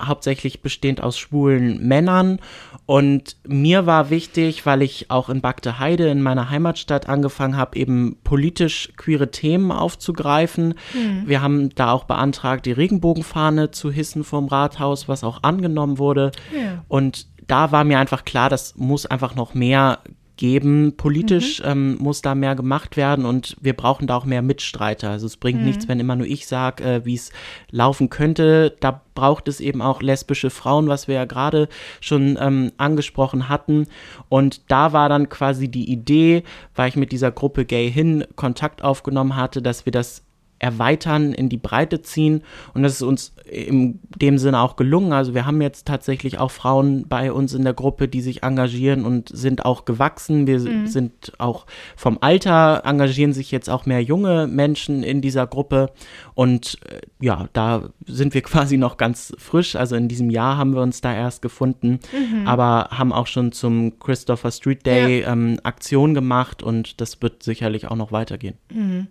hauptsächlich 0.00 0.62
bestehend 0.62 1.02
aus 1.02 1.18
schwulen 1.18 1.86
Männern. 1.86 2.38
Und 2.86 3.36
mir 3.46 3.86
war 3.86 4.10
wichtig, 4.10 4.66
weil 4.66 4.82
ich 4.82 5.10
auch 5.10 5.28
in 5.28 5.40
Bagde 5.40 5.78
Heide 5.78 6.08
in 6.08 6.22
meiner 6.22 6.50
Heimatstadt 6.50 7.08
angefangen 7.08 7.56
habe, 7.56 7.78
eben 7.78 8.16
politisch 8.24 8.92
queere 8.96 9.30
Themen 9.30 9.70
aufzugreifen. 9.70 10.74
Mhm. 10.94 11.22
Wir 11.26 11.42
haben 11.42 11.74
da 11.74 11.92
auch 11.92 12.04
beantragt, 12.04 12.66
die 12.66 12.72
Regenbogenfahne 12.72 13.70
zu 13.70 13.90
hissen 13.90 14.24
vom 14.24 14.48
Rathaus, 14.48 15.08
was 15.08 15.24
auch 15.24 15.42
angenommen 15.42 15.98
wurde. 15.98 16.32
Ja. 16.54 16.84
Und 16.88 17.26
da 17.46 17.72
war 17.72 17.84
mir 17.84 17.98
einfach 17.98 18.24
klar, 18.24 18.48
das 18.48 18.76
muss 18.76 19.06
einfach 19.06 19.34
noch 19.34 19.54
mehr 19.54 19.98
geben. 20.42 20.94
Politisch 20.96 21.60
mhm. 21.60 21.66
ähm, 21.66 21.96
muss 22.00 22.20
da 22.20 22.34
mehr 22.34 22.56
gemacht 22.56 22.96
werden 22.96 23.26
und 23.26 23.56
wir 23.60 23.74
brauchen 23.74 24.08
da 24.08 24.16
auch 24.16 24.24
mehr 24.24 24.42
Mitstreiter. 24.42 25.08
Also 25.08 25.26
es 25.26 25.36
bringt 25.36 25.60
mhm. 25.60 25.66
nichts, 25.66 25.86
wenn 25.86 26.00
immer 26.00 26.16
nur 26.16 26.26
ich 26.26 26.48
sage, 26.48 26.82
äh, 26.82 27.04
wie 27.04 27.14
es 27.14 27.30
laufen 27.70 28.10
könnte. 28.10 28.76
Da 28.80 29.02
braucht 29.14 29.46
es 29.46 29.60
eben 29.60 29.80
auch 29.80 30.02
lesbische 30.02 30.50
Frauen, 30.50 30.88
was 30.88 31.06
wir 31.06 31.14
ja 31.14 31.26
gerade 31.26 31.68
schon 32.00 32.36
ähm, 32.40 32.72
angesprochen 32.76 33.48
hatten. 33.48 33.86
Und 34.28 34.68
da 34.68 34.92
war 34.92 35.08
dann 35.08 35.28
quasi 35.28 35.68
die 35.68 35.88
Idee, 35.88 36.42
weil 36.74 36.88
ich 36.88 36.96
mit 36.96 37.12
dieser 37.12 37.30
Gruppe 37.30 37.64
Gay 37.64 37.88
Hin 37.88 38.24
Kontakt 38.34 38.82
aufgenommen 38.82 39.36
hatte, 39.36 39.62
dass 39.62 39.86
wir 39.86 39.92
das 39.92 40.24
erweitern, 40.62 41.32
in 41.32 41.48
die 41.48 41.58
Breite 41.58 42.02
ziehen. 42.02 42.42
Und 42.72 42.84
das 42.84 42.94
ist 42.94 43.02
uns 43.02 43.34
in 43.44 43.98
dem 44.16 44.38
Sinne 44.38 44.60
auch 44.60 44.76
gelungen. 44.76 45.12
Also 45.12 45.34
wir 45.34 45.44
haben 45.44 45.60
jetzt 45.60 45.86
tatsächlich 45.86 46.38
auch 46.38 46.52
Frauen 46.52 47.06
bei 47.08 47.32
uns 47.32 47.52
in 47.52 47.64
der 47.64 47.74
Gruppe, 47.74 48.06
die 48.06 48.20
sich 48.20 48.44
engagieren 48.44 49.04
und 49.04 49.28
sind 49.28 49.64
auch 49.64 49.84
gewachsen. 49.84 50.46
Wir 50.46 50.60
mhm. 50.60 50.86
sind 50.86 51.32
auch 51.38 51.66
vom 51.96 52.18
Alter, 52.20 52.82
engagieren 52.84 53.32
sich 53.32 53.50
jetzt 53.50 53.68
auch 53.68 53.86
mehr 53.86 54.02
junge 54.02 54.46
Menschen 54.46 55.02
in 55.02 55.20
dieser 55.20 55.48
Gruppe. 55.48 55.90
Und 56.34 56.78
äh, 56.88 57.00
ja, 57.20 57.48
da 57.52 57.90
sind 58.06 58.32
wir 58.32 58.42
quasi 58.42 58.76
noch 58.76 58.96
ganz 58.96 59.34
frisch. 59.38 59.74
Also 59.74 59.96
in 59.96 60.06
diesem 60.06 60.30
Jahr 60.30 60.56
haben 60.56 60.74
wir 60.74 60.82
uns 60.82 61.00
da 61.00 61.12
erst 61.12 61.42
gefunden, 61.42 61.98
mhm. 62.12 62.46
aber 62.46 62.88
haben 62.92 63.12
auch 63.12 63.26
schon 63.26 63.50
zum 63.50 63.98
Christopher 63.98 64.52
Street 64.52 64.86
Day 64.86 65.22
ja. 65.22 65.32
ähm, 65.32 65.58
Aktion 65.64 66.14
gemacht 66.14 66.62
und 66.62 67.00
das 67.00 67.20
wird 67.20 67.42
sicherlich 67.42 67.88
auch 67.88 67.96
noch 67.96 68.12
weitergehen. 68.12 68.54
Mhm. 68.72 69.08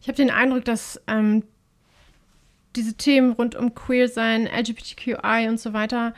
Ich 0.00 0.08
habe 0.08 0.16
den 0.16 0.30
Eindruck, 0.30 0.64
dass 0.64 1.00
ähm, 1.06 1.42
diese 2.76 2.94
Themen 2.94 3.32
rund 3.32 3.54
um 3.54 3.74
Queer-Sein, 3.74 4.46
LGBTQI 4.46 5.48
und 5.48 5.58
so 5.58 5.72
weiter 5.72 6.14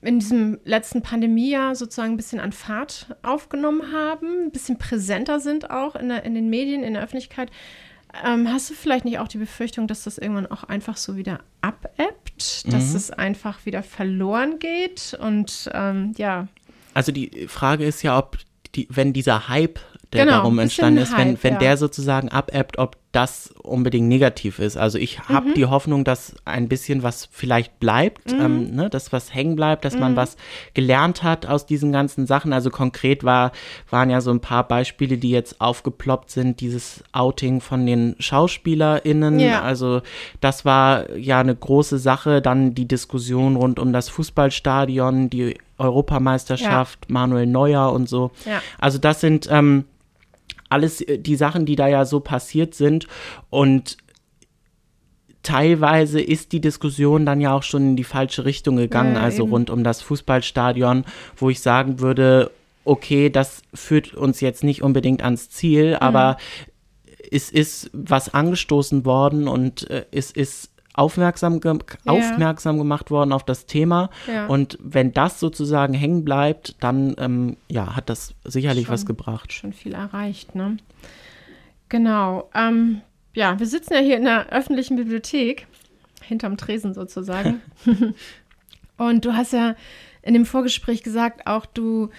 in 0.00 0.18
diesem 0.18 0.60
letzten 0.64 1.02
Pandemiejahr 1.02 1.74
sozusagen 1.74 2.12
ein 2.12 2.16
bisschen 2.16 2.40
an 2.40 2.52
Fahrt 2.52 3.16
aufgenommen 3.22 3.92
haben, 3.92 4.46
ein 4.46 4.50
bisschen 4.50 4.78
präsenter 4.78 5.40
sind 5.40 5.70
auch 5.70 5.96
in, 5.96 6.08
der, 6.08 6.24
in 6.24 6.34
den 6.34 6.50
Medien, 6.50 6.82
in 6.82 6.94
der 6.94 7.02
Öffentlichkeit. 7.02 7.50
Ähm, 8.24 8.52
hast 8.52 8.68
du 8.68 8.74
vielleicht 8.74 9.04
nicht 9.04 9.18
auch 9.18 9.28
die 9.28 9.38
Befürchtung, 9.38 9.86
dass 9.86 10.04
das 10.04 10.18
irgendwann 10.18 10.46
auch 10.46 10.64
einfach 10.64 10.96
so 10.96 11.16
wieder 11.16 11.40
abebbt, 11.62 12.70
dass 12.72 12.90
mhm. 12.90 12.96
es 12.96 13.10
einfach 13.10 13.64
wieder 13.64 13.82
verloren 13.82 14.58
geht? 14.58 15.16
Und 15.20 15.70
ähm, 15.72 16.12
ja. 16.16 16.46
Also 16.94 17.10
die 17.10 17.46
Frage 17.48 17.84
ist 17.84 18.02
ja, 18.02 18.18
ob 18.18 18.38
die, 18.74 18.86
wenn 18.90 19.12
dieser 19.12 19.48
Hype 19.48 19.80
der 20.12 20.26
genau, 20.26 20.38
darum 20.38 20.58
entstanden 20.58 21.00
ist, 21.00 21.12
wenn, 21.12 21.32
Hype, 21.32 21.44
wenn 21.44 21.54
ja. 21.54 21.58
der 21.58 21.76
sozusagen 21.78 22.28
abebbt, 22.28 22.78
ob 22.78 22.96
das 23.12 23.52
unbedingt 23.62 24.08
negativ 24.08 24.58
ist. 24.58 24.78
Also 24.78 24.96
ich 24.96 25.28
habe 25.28 25.50
mhm. 25.50 25.54
die 25.54 25.66
Hoffnung, 25.66 26.02
dass 26.02 26.34
ein 26.46 26.68
bisschen 26.68 27.02
was 27.02 27.28
vielleicht 27.30 27.78
bleibt, 27.78 28.32
mhm. 28.32 28.40
ähm, 28.40 28.74
ne, 28.74 28.90
dass 28.90 29.12
was 29.12 29.34
hängen 29.34 29.54
bleibt, 29.54 29.84
dass 29.84 29.94
mhm. 29.94 30.00
man 30.00 30.16
was 30.16 30.38
gelernt 30.72 31.22
hat 31.22 31.44
aus 31.44 31.66
diesen 31.66 31.92
ganzen 31.92 32.26
Sachen. 32.26 32.54
Also 32.54 32.70
konkret 32.70 33.22
war, 33.22 33.52
waren 33.90 34.08
ja 34.08 34.22
so 34.22 34.30
ein 34.30 34.40
paar 34.40 34.66
Beispiele, 34.66 35.18
die 35.18 35.30
jetzt 35.30 35.60
aufgeploppt 35.60 36.30
sind, 36.30 36.60
dieses 36.60 37.04
Outing 37.12 37.60
von 37.60 37.84
den 37.84 38.16
SchauspielerInnen. 38.18 39.38
Ja. 39.38 39.60
Also 39.60 40.00
das 40.40 40.64
war 40.64 41.14
ja 41.14 41.38
eine 41.40 41.54
große 41.54 41.98
Sache. 41.98 42.40
Dann 42.40 42.74
die 42.74 42.88
Diskussion 42.88 43.56
rund 43.56 43.78
um 43.78 43.92
das 43.92 44.08
Fußballstadion, 44.08 45.28
die 45.28 45.58
Europameisterschaft, 45.76 47.06
ja. 47.08 47.12
Manuel 47.12 47.46
Neuer 47.46 47.92
und 47.92 48.08
so. 48.08 48.30
Ja. 48.46 48.62
Also 48.78 48.96
das 48.96 49.20
sind 49.20 49.48
ähm, 49.50 49.84
alles 50.72 51.00
äh, 51.02 51.18
die 51.18 51.36
Sachen, 51.36 51.66
die 51.66 51.76
da 51.76 51.86
ja 51.86 52.04
so 52.04 52.20
passiert 52.20 52.74
sind. 52.74 53.06
Und 53.50 53.96
teilweise 55.42 56.20
ist 56.20 56.52
die 56.52 56.60
Diskussion 56.60 57.26
dann 57.26 57.40
ja 57.40 57.52
auch 57.52 57.62
schon 57.62 57.90
in 57.90 57.96
die 57.96 58.04
falsche 58.04 58.44
Richtung 58.44 58.76
gegangen, 58.76 59.16
ja, 59.16 59.22
also 59.22 59.44
eben. 59.44 59.52
rund 59.52 59.70
um 59.70 59.84
das 59.84 60.02
Fußballstadion, 60.02 61.04
wo 61.36 61.50
ich 61.50 61.60
sagen 61.60 62.00
würde, 62.00 62.50
okay, 62.84 63.30
das 63.30 63.62
führt 63.74 64.14
uns 64.14 64.40
jetzt 64.40 64.64
nicht 64.64 64.82
unbedingt 64.82 65.22
ans 65.22 65.50
Ziel, 65.50 65.90
mhm. 65.90 65.96
aber 65.96 66.36
es 67.30 67.50
ist 67.50 67.90
was 67.92 68.34
angestoßen 68.34 69.04
worden 69.04 69.48
und 69.48 69.88
äh, 69.90 70.04
es 70.10 70.30
ist 70.30 70.71
aufmerksam, 70.94 71.60
ge 71.60 71.78
ja. 72.04 72.12
aufmerksam 72.12 72.78
gemacht 72.78 73.10
worden 73.10 73.32
auf 73.32 73.44
das 73.44 73.66
Thema. 73.66 74.10
Ja. 74.26 74.46
Und 74.46 74.78
wenn 74.80 75.12
das 75.12 75.40
sozusagen 75.40 75.94
hängen 75.94 76.24
bleibt, 76.24 76.76
dann 76.80 77.14
ähm, 77.18 77.56
ja, 77.68 77.96
hat 77.96 78.10
das 78.10 78.34
sicherlich 78.44 78.86
schon, 78.86 78.94
was 78.94 79.06
gebracht. 79.06 79.52
Schon 79.52 79.72
viel 79.72 79.94
erreicht, 79.94 80.54
ne? 80.54 80.76
Genau. 81.88 82.50
Ähm, 82.54 83.02
ja, 83.34 83.58
wir 83.58 83.66
sitzen 83.66 83.94
ja 83.94 84.00
hier 84.00 84.16
in 84.16 84.24
der 84.24 84.50
öffentlichen 84.50 84.96
Bibliothek, 84.96 85.66
hinterm 86.22 86.56
Tresen 86.56 86.94
sozusagen. 86.94 87.60
Und 88.96 89.24
du 89.24 89.34
hast 89.34 89.52
ja 89.52 89.74
in 90.22 90.34
dem 90.34 90.46
Vorgespräch 90.46 91.02
gesagt, 91.02 91.46
auch 91.46 91.66
du, 91.66 92.10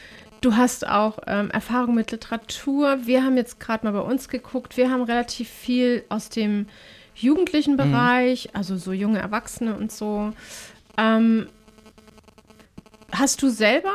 du 0.41 0.55
hast 0.55 0.87
auch 0.87 1.19
ähm, 1.27 1.49
Erfahrung 1.51 1.95
mit 1.95 2.11
Literatur. 2.11 3.05
Wir 3.05 3.23
haben 3.23 3.37
jetzt 3.37 3.59
gerade 3.59 3.85
mal 3.85 3.93
bei 3.93 4.05
uns 4.07 4.27
geguckt. 4.27 4.75
Wir 4.75 4.91
haben 4.91 5.03
relativ 5.03 5.49
viel 5.49 6.03
aus 6.09 6.29
dem 6.29 6.67
jugendlichen 7.15 7.73
mhm. 7.73 7.77
Bereich, 7.77 8.45
mhm. 8.45 8.57
also 8.57 8.77
so 8.77 8.91
junge 8.91 9.19
Erwachsene 9.19 9.75
und 9.75 9.91
so. 9.91 10.31
Ähm, 10.97 11.47
hast 13.11 13.41
du 13.41 13.49
selber, 13.49 13.93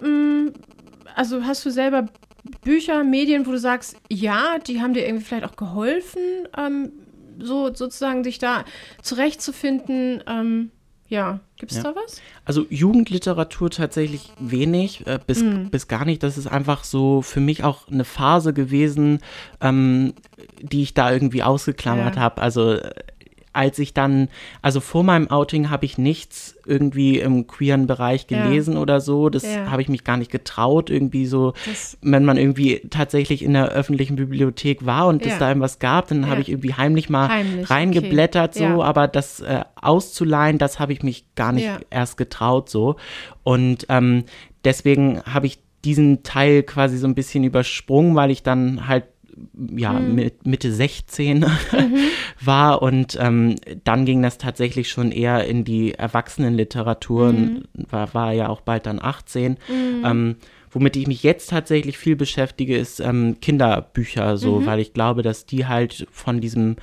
mh, 0.00 0.08
mm, 0.08 0.52
also 1.14 1.44
hast 1.44 1.64
du 1.64 1.70
selber 1.70 2.06
Bücher, 2.62 3.04
Medien, 3.04 3.46
wo 3.46 3.50
du 3.50 3.58
sagst, 3.58 3.96
ja, 4.08 4.58
die 4.58 4.80
haben 4.80 4.94
dir 4.94 5.06
irgendwie 5.06 5.24
vielleicht 5.24 5.44
auch 5.44 5.56
geholfen, 5.56 6.48
ähm, 6.56 6.92
so 7.38 7.74
sozusagen 7.74 8.24
sich 8.24 8.38
da 8.38 8.64
zurechtzufinden? 9.02 10.22
Ähm, 10.26 10.70
ja, 11.08 11.40
gibt 11.56 11.72
es 11.72 11.78
ja. 11.78 11.84
da 11.84 11.94
was? 11.94 12.20
Also 12.44 12.66
Jugendliteratur 12.68 13.70
tatsächlich 13.70 14.30
wenig, 14.38 15.06
äh, 15.06 15.18
bis, 15.26 15.42
mm. 15.42 15.68
bis 15.70 15.88
gar 15.88 16.04
nicht. 16.04 16.22
Das 16.22 16.36
ist 16.36 16.46
einfach 16.46 16.84
so 16.84 17.22
für 17.22 17.40
mich 17.40 17.64
auch 17.64 17.88
eine 17.88 18.04
Phase 18.04 18.52
gewesen, 18.52 19.20
ähm, 19.62 20.12
die 20.60 20.82
ich 20.82 20.92
da 20.92 21.10
irgendwie 21.10 21.42
ausgeklammert 21.42 22.16
ja. 22.16 22.22
habe. 22.22 22.42
Also 22.42 22.72
äh, 22.72 22.90
als 23.58 23.80
ich 23.80 23.92
dann, 23.92 24.28
also 24.62 24.78
vor 24.78 25.02
meinem 25.02 25.28
Outing 25.32 25.68
habe 25.68 25.84
ich 25.84 25.98
nichts 25.98 26.56
irgendwie 26.64 27.18
im 27.18 27.48
queeren 27.48 27.88
Bereich 27.88 28.28
gelesen 28.28 28.74
ja. 28.74 28.80
oder 28.80 29.00
so. 29.00 29.30
Das 29.30 29.42
ja. 29.42 29.68
habe 29.68 29.82
ich 29.82 29.88
mich 29.88 30.04
gar 30.04 30.16
nicht 30.16 30.30
getraut, 30.30 30.90
irgendwie 30.90 31.26
so, 31.26 31.54
das 31.66 31.98
wenn 32.00 32.24
man 32.24 32.36
irgendwie 32.36 32.82
tatsächlich 32.88 33.42
in 33.42 33.54
der 33.54 33.70
öffentlichen 33.70 34.14
Bibliothek 34.14 34.86
war 34.86 35.08
und 35.08 35.26
ja. 35.26 35.32
es 35.32 35.38
da 35.38 35.48
irgendwas 35.48 35.80
gab, 35.80 36.06
dann 36.06 36.30
habe 36.30 36.40
ich 36.40 36.50
irgendwie 36.50 36.74
heimlich 36.74 37.10
mal 37.10 37.28
heimlich, 37.28 37.68
reingeblättert 37.68 38.54
okay. 38.54 38.74
so, 38.74 38.84
aber 38.84 39.08
das 39.08 39.40
äh, 39.40 39.64
auszuleihen, 39.74 40.58
das 40.58 40.78
habe 40.78 40.92
ich 40.92 41.02
mich 41.02 41.34
gar 41.34 41.50
nicht 41.50 41.68
erst 41.90 42.16
getraut 42.16 42.70
so. 42.70 42.94
Und 43.42 43.86
ähm, 43.88 44.22
deswegen 44.64 45.20
habe 45.22 45.48
ich 45.48 45.58
diesen 45.84 46.22
Teil 46.22 46.62
quasi 46.62 46.96
so 46.96 47.08
ein 47.08 47.16
bisschen 47.16 47.42
übersprungen, 47.42 48.14
weil 48.14 48.30
ich 48.30 48.44
dann 48.44 48.86
halt 48.86 49.04
ja, 49.76 49.92
mhm. 49.92 50.14
mit 50.14 50.46
Mitte 50.46 50.72
16 50.72 51.40
mhm. 51.40 51.46
war 52.40 52.82
und 52.82 53.18
ähm, 53.20 53.56
dann 53.84 54.04
ging 54.04 54.22
das 54.22 54.38
tatsächlich 54.38 54.88
schon 54.88 55.12
eher 55.12 55.44
in 55.44 55.64
die 55.64 55.94
Erwachsenenliteratur, 55.94 57.32
mhm. 57.32 57.64
war, 57.90 58.14
war 58.14 58.32
ja 58.32 58.48
auch 58.48 58.60
bald 58.60 58.86
dann 58.86 59.00
18. 59.02 59.52
Mhm. 59.52 60.04
Ähm, 60.04 60.36
womit 60.70 60.96
ich 60.96 61.06
mich 61.06 61.22
jetzt 61.22 61.50
tatsächlich 61.50 61.98
viel 61.98 62.16
beschäftige, 62.16 62.76
ist 62.76 63.00
ähm, 63.00 63.36
Kinderbücher 63.40 64.36
so, 64.36 64.60
mhm. 64.60 64.66
weil 64.66 64.80
ich 64.80 64.92
glaube, 64.92 65.22
dass 65.22 65.46
die 65.46 65.66
halt 65.66 66.06
von 66.10 66.40
diesem 66.40 66.76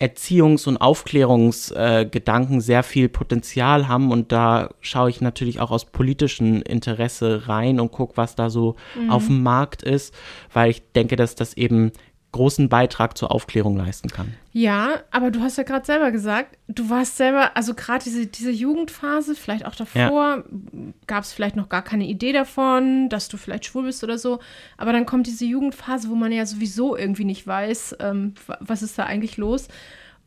Erziehungs- 0.00 0.66
und 0.66 0.76
Aufklärungsgedanken 0.76 2.58
äh, 2.58 2.60
sehr 2.60 2.82
viel 2.82 3.08
Potenzial 3.08 3.88
haben 3.88 4.10
und 4.10 4.32
da 4.32 4.70
schaue 4.80 5.10
ich 5.10 5.20
natürlich 5.20 5.60
auch 5.60 5.70
aus 5.70 5.84
politischem 5.84 6.62
Interesse 6.62 7.48
rein 7.48 7.78
und 7.80 7.92
gucke, 7.92 8.16
was 8.16 8.34
da 8.34 8.50
so 8.50 8.76
mhm. 8.98 9.10
auf 9.10 9.26
dem 9.26 9.42
Markt 9.42 9.82
ist, 9.82 10.14
weil 10.52 10.70
ich 10.70 10.82
denke, 10.92 11.16
dass 11.16 11.34
das 11.36 11.54
eben 11.54 11.92
großen 12.34 12.68
Beitrag 12.68 13.16
zur 13.16 13.30
Aufklärung 13.30 13.76
leisten 13.76 14.08
kann. 14.08 14.34
Ja, 14.52 15.02
aber 15.12 15.30
du 15.30 15.40
hast 15.40 15.56
ja 15.56 15.62
gerade 15.62 15.86
selber 15.86 16.10
gesagt, 16.10 16.58
du 16.66 16.90
warst 16.90 17.16
selber, 17.16 17.56
also 17.56 17.74
gerade 17.74 18.02
diese, 18.02 18.26
diese 18.26 18.50
Jugendphase, 18.50 19.36
vielleicht 19.36 19.64
auch 19.64 19.76
davor, 19.76 20.44
ja. 20.44 20.92
gab 21.06 21.22
es 21.22 21.32
vielleicht 21.32 21.54
noch 21.54 21.68
gar 21.68 21.82
keine 21.82 22.06
Idee 22.06 22.32
davon, 22.32 23.08
dass 23.08 23.28
du 23.28 23.36
vielleicht 23.36 23.66
schwul 23.66 23.84
bist 23.84 24.02
oder 24.02 24.18
so. 24.18 24.40
Aber 24.76 24.92
dann 24.92 25.06
kommt 25.06 25.28
diese 25.28 25.44
Jugendphase, 25.44 26.10
wo 26.10 26.16
man 26.16 26.32
ja 26.32 26.44
sowieso 26.44 26.96
irgendwie 26.96 27.24
nicht 27.24 27.46
weiß, 27.46 27.96
ähm, 28.00 28.34
was 28.58 28.82
ist 28.82 28.98
da 28.98 29.04
eigentlich 29.04 29.36
los 29.36 29.68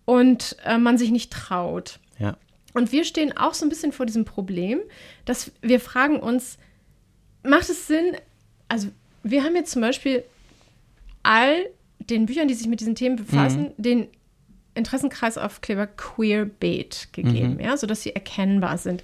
und 0.05 0.55
äh, 0.63 0.77
man 0.77 0.97
sich 0.97 1.11
nicht 1.11 1.31
traut. 1.31 1.99
Ja. 2.19 2.37
Und 2.73 2.93
wir 2.93 3.03
stehen 3.03 3.35
auch 3.35 3.53
so 3.53 3.65
ein 3.65 3.69
bisschen 3.69 3.91
vor 3.91 4.05
diesem 4.05 4.23
Problem, 4.23 4.79
dass 5.25 5.51
wir 5.61 5.81
fragen 5.81 6.19
uns, 6.21 6.57
macht 7.43 7.69
es 7.69 7.87
Sinn, 7.87 8.15
also 8.69 8.87
wir 9.23 9.43
haben 9.43 9.55
jetzt 9.55 9.71
zum 9.71 9.81
Beispiel 9.81 10.23
all 11.23 11.69
den 12.09 12.25
Büchern, 12.25 12.47
die 12.47 12.53
sich 12.53 12.67
mit 12.67 12.79
diesen 12.79 12.95
Themen 12.95 13.15
befassen, 13.15 13.73
mhm. 13.77 13.81
den 13.81 14.07
Interessenkreis 14.73 15.37
auf 15.37 15.61
Kleber 15.61 15.87
Queerbait 15.87 17.09
gegeben, 17.11 17.55
mhm. 17.55 17.59
ja, 17.59 17.75
sodass 17.77 18.03
sie 18.03 18.15
erkennbar 18.15 18.77
sind. 18.77 19.03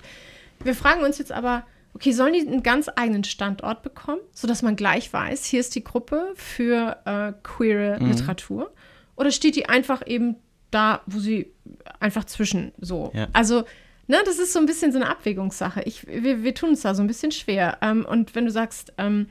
Wir 0.63 0.75
fragen 0.75 1.03
uns 1.03 1.17
jetzt 1.17 1.31
aber, 1.31 1.63
okay, 1.93 2.11
sollen 2.11 2.33
die 2.33 2.47
einen 2.47 2.63
ganz 2.63 2.89
eigenen 2.95 3.23
Standort 3.23 3.83
bekommen, 3.83 4.21
sodass 4.31 4.61
man 4.61 4.75
gleich 4.75 5.11
weiß, 5.11 5.45
hier 5.45 5.59
ist 5.59 5.75
die 5.75 5.83
Gruppe 5.83 6.33
für 6.35 6.97
äh, 7.05 7.33
queere 7.43 7.99
mhm. 7.99 8.11
Literatur? 8.11 8.71
Oder 9.15 9.31
steht 9.31 9.55
die 9.55 9.67
einfach 9.67 10.05
eben 10.05 10.35
da, 10.71 11.01
wo 11.05 11.19
sie 11.19 11.51
einfach 11.99 12.25
zwischen 12.25 12.71
so? 12.79 13.11
Ja. 13.13 13.27
Also, 13.33 13.63
ne, 14.07 14.17
das 14.25 14.39
ist 14.39 14.53
so 14.53 14.59
ein 14.59 14.65
bisschen 14.65 14.91
so 14.91 14.99
eine 14.99 15.09
Abwägungssache. 15.09 15.83
Ich, 15.83 16.07
wir, 16.07 16.43
wir 16.43 16.53
tun 16.55 16.69
uns 16.69 16.81
da 16.81 16.95
so 16.95 17.03
ein 17.03 17.07
bisschen 17.07 17.31
schwer. 17.31 17.77
Ähm, 17.81 18.05
und 18.05 18.33
wenn 18.35 18.45
du 18.45 18.51
sagst, 18.51 18.93
ähm, 18.97 19.27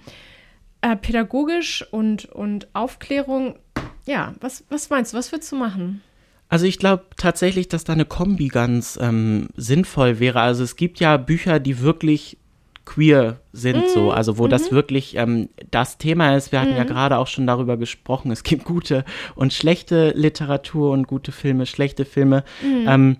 äh, 0.83 0.97
pädagogisch 0.97 1.85
und, 1.91 2.27
und 2.27 2.69
Aufklärung, 2.75 3.57
ja, 4.05 4.35
was, 4.41 4.65
was 4.69 4.91
meinst 4.91 5.13
du, 5.13 5.17
was 5.17 5.33
würdest 5.33 5.51
du 5.53 5.57
machen? 5.57 6.03
Also 6.49 6.67
ich 6.67 6.79
glaube 6.79 7.05
tatsächlich, 7.17 7.69
dass 7.69 7.85
da 7.85 7.95
eine 7.95 8.05
Kombi 8.05 8.49
ganz 8.49 8.99
ähm, 9.01 9.49
sinnvoll 9.57 10.21
wäre. 10.21 10.41
Also 10.41 10.63
es 10.63 10.77
gibt 10.77 11.01
ja 11.01 11.17
Bücher, 11.17 11.61
die 11.61 11.81
wirklich 11.81 12.37
queer 12.85 13.41
sind, 13.53 13.87
mm, 13.87 13.89
so, 13.95 14.11
also 14.11 14.39
wo 14.39 14.47
mm 14.47 14.51
das 14.51 14.71
mhm. 14.71 14.75
wirklich 14.75 15.17
ähm, 15.17 15.49
das 15.71 15.99
Thema 15.99 16.37
ist. 16.37 16.53
Wir 16.53 16.61
hatten 16.61 16.75
mm. 16.75 16.77
ja 16.77 16.85
mhm. 16.85 16.89
gerade 16.89 17.17
auch 17.17 17.27
schon 17.27 17.47
darüber 17.47 17.77
gesprochen. 17.77 18.31
Es 18.33 18.43
gibt 18.43 18.65
gute 18.65 19.05
und 19.35 19.53
schlechte 19.53 20.11
Literatur 20.11 20.91
und 20.91 21.07
gute 21.07 21.33
Filme, 21.33 21.65
schlechte 21.65 22.05
Filme. 22.05 22.45
Mhm. 22.63 22.87
Ähm, 22.87 23.17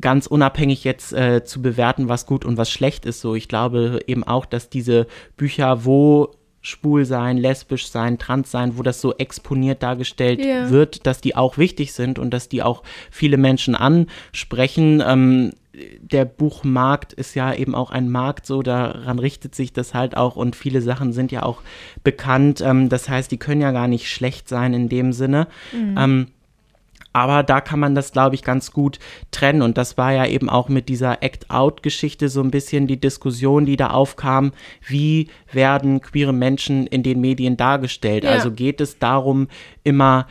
ganz 0.00 0.26
unabhängig 0.26 0.84
jetzt 0.84 1.12
äh, 1.12 1.44
zu 1.44 1.62
bewerten, 1.62 2.08
was 2.08 2.26
gut 2.26 2.44
und 2.44 2.56
was 2.56 2.70
schlecht 2.70 3.06
ist. 3.06 3.20
So, 3.20 3.34
ich 3.34 3.48
glaube 3.48 4.00
eben 4.06 4.24
auch, 4.24 4.46
dass 4.46 4.68
diese 4.68 5.06
Bücher, 5.36 5.84
wo 5.84 6.34
schwul 6.66 7.04
sein, 7.04 7.36
lesbisch 7.36 7.88
sein, 7.88 8.18
trans 8.18 8.50
sein, 8.50 8.76
wo 8.76 8.82
das 8.82 9.00
so 9.00 9.14
exponiert 9.14 9.84
dargestellt 9.84 10.40
yeah. 10.44 10.68
wird, 10.68 11.06
dass 11.06 11.20
die 11.20 11.36
auch 11.36 11.58
wichtig 11.58 11.92
sind 11.92 12.18
und 12.18 12.30
dass 12.30 12.48
die 12.48 12.62
auch 12.62 12.82
viele 13.10 13.36
Menschen 13.36 13.76
ansprechen. 13.76 15.00
Ähm, 15.06 15.52
der 16.00 16.24
Buchmarkt 16.24 17.12
ist 17.12 17.34
ja 17.34 17.54
eben 17.54 17.74
auch 17.74 17.90
ein 17.90 18.10
Markt, 18.10 18.46
so 18.46 18.62
daran 18.62 19.18
richtet 19.18 19.54
sich 19.54 19.72
das 19.72 19.94
halt 19.94 20.16
auch 20.16 20.34
und 20.34 20.56
viele 20.56 20.80
Sachen 20.82 21.12
sind 21.12 21.30
ja 21.30 21.44
auch 21.44 21.62
bekannt. 22.02 22.60
Ähm, 22.60 22.88
das 22.88 23.08
heißt, 23.08 23.30
die 23.30 23.38
können 23.38 23.60
ja 23.60 23.70
gar 23.70 23.86
nicht 23.86 24.10
schlecht 24.10 24.48
sein 24.48 24.74
in 24.74 24.88
dem 24.88 25.12
Sinne. 25.12 25.46
Mhm. 25.72 25.94
Ähm, 25.98 26.26
aber 27.16 27.42
da 27.42 27.62
kann 27.62 27.80
man 27.80 27.94
das, 27.94 28.12
glaube 28.12 28.34
ich, 28.34 28.44
ganz 28.44 28.72
gut 28.72 28.98
trennen. 29.30 29.62
Und 29.62 29.78
das 29.78 29.96
war 29.96 30.12
ja 30.12 30.26
eben 30.26 30.50
auch 30.50 30.68
mit 30.68 30.90
dieser 30.90 31.22
Act-Out-Geschichte 31.22 32.28
so 32.28 32.42
ein 32.42 32.50
bisschen 32.50 32.86
die 32.86 33.00
Diskussion, 33.00 33.64
die 33.64 33.78
da 33.78 33.88
aufkam. 33.88 34.52
Wie 34.86 35.28
werden 35.50 36.02
queere 36.02 36.34
Menschen 36.34 36.86
in 36.86 37.02
den 37.02 37.22
Medien 37.22 37.56
dargestellt? 37.56 38.24
Ja. 38.24 38.32
Also 38.32 38.50
geht 38.50 38.82
es 38.82 38.98
darum, 38.98 39.48
immer 39.82 40.26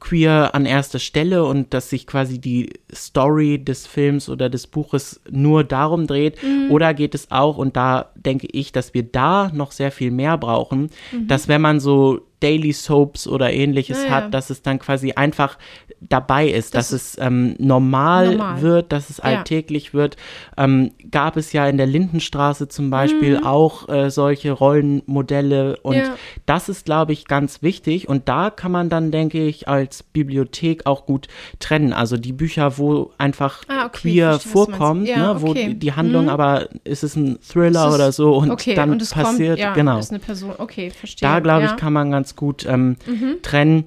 queer 0.00 0.54
an 0.54 0.66
erster 0.66 0.98
Stelle 0.98 1.46
und 1.46 1.72
dass 1.72 1.88
sich 1.88 2.06
quasi 2.06 2.38
die 2.38 2.74
Story 2.92 3.64
des 3.64 3.86
Films 3.86 4.28
oder 4.28 4.50
des 4.50 4.66
Buches 4.66 5.22
nur 5.30 5.64
darum 5.64 6.06
dreht? 6.06 6.42
Mhm. 6.42 6.70
Oder 6.70 6.92
geht 6.92 7.14
es 7.14 7.30
auch, 7.30 7.56
und 7.56 7.74
da 7.74 8.10
denke 8.16 8.48
ich, 8.52 8.70
dass 8.70 8.92
wir 8.92 9.02
da 9.02 9.50
noch 9.54 9.72
sehr 9.72 9.90
viel 9.90 10.10
mehr 10.10 10.36
brauchen, 10.36 10.90
mhm. 11.10 11.26
dass 11.26 11.48
wenn 11.48 11.62
man 11.62 11.80
so 11.80 12.20
Daily 12.40 12.72
Soaps 12.72 13.26
oder 13.26 13.52
ähnliches 13.52 14.04
ja, 14.04 14.10
hat, 14.10 14.34
dass 14.34 14.50
es 14.50 14.62
dann 14.62 14.78
quasi 14.78 15.12
einfach 15.12 15.58
dabei 16.00 16.48
ist, 16.48 16.74
das 16.74 16.90
dass 16.90 16.92
es 16.92 17.18
ähm, 17.18 17.56
normal, 17.58 18.36
normal, 18.36 18.62
wird, 18.62 18.92
dass 18.92 19.10
es 19.10 19.20
alltäglich 19.20 19.88
ja. 19.88 19.92
wird. 19.94 20.16
Ähm, 20.56 20.92
gab 21.10 21.36
es 21.36 21.52
ja 21.52 21.68
in 21.68 21.76
der 21.76 21.86
Lindenstraße 21.86 22.68
zum 22.68 22.90
Beispiel 22.90 23.38
mhm. 23.38 23.46
auch 23.46 23.88
äh, 23.88 24.10
solche 24.10 24.52
Rollenmodelle 24.52 25.78
und 25.82 25.96
ja. 25.96 26.14
das 26.46 26.68
ist, 26.68 26.84
glaube 26.84 27.12
ich, 27.12 27.26
ganz 27.26 27.62
wichtig 27.62 28.08
und 28.08 28.28
da 28.28 28.50
kann 28.50 28.72
man 28.72 28.88
dann, 28.88 29.10
denke 29.10 29.44
ich, 29.44 29.68
als 29.68 30.02
Bibliothek 30.02 30.86
auch 30.86 31.06
gut 31.06 31.28
trennen. 31.58 31.92
Also 31.92 32.16
die 32.16 32.32
Bücher, 32.32 32.78
wo 32.78 33.12
einfach 33.18 33.62
ah, 33.68 33.86
okay, 33.86 33.98
queer 33.98 34.30
verstehe, 34.32 34.52
vorkommt, 34.52 35.08
ja, 35.08 35.34
ne, 35.34 35.42
wo 35.42 35.50
okay. 35.50 35.74
die, 35.74 35.92
Handlung 35.92 36.24
mhm. 36.24 36.30
aber 36.30 36.68
ist 36.84 37.02
es 37.02 37.16
ein 37.16 37.38
Thriller 37.40 37.88
es, 37.88 37.94
oder 37.94 38.12
so 38.12 38.36
und 38.36 38.50
okay, 38.50 38.74
dann 38.74 38.90
und 38.90 39.10
passiert, 39.10 39.60
kommt, 39.60 39.74
genau. 39.74 39.98
Ist 39.98 40.10
eine 40.10 40.20
Person, 40.20 40.52
okay, 40.58 40.90
verstehe. 40.90 41.28
Da, 41.28 41.40
glaube 41.40 41.66
ich, 41.66 41.76
kann 41.76 41.92
man 41.92 42.10
ganz 42.10 42.27
gut 42.36 42.66
ähm, 42.66 42.96
mhm. 43.06 43.36
trennen. 43.42 43.84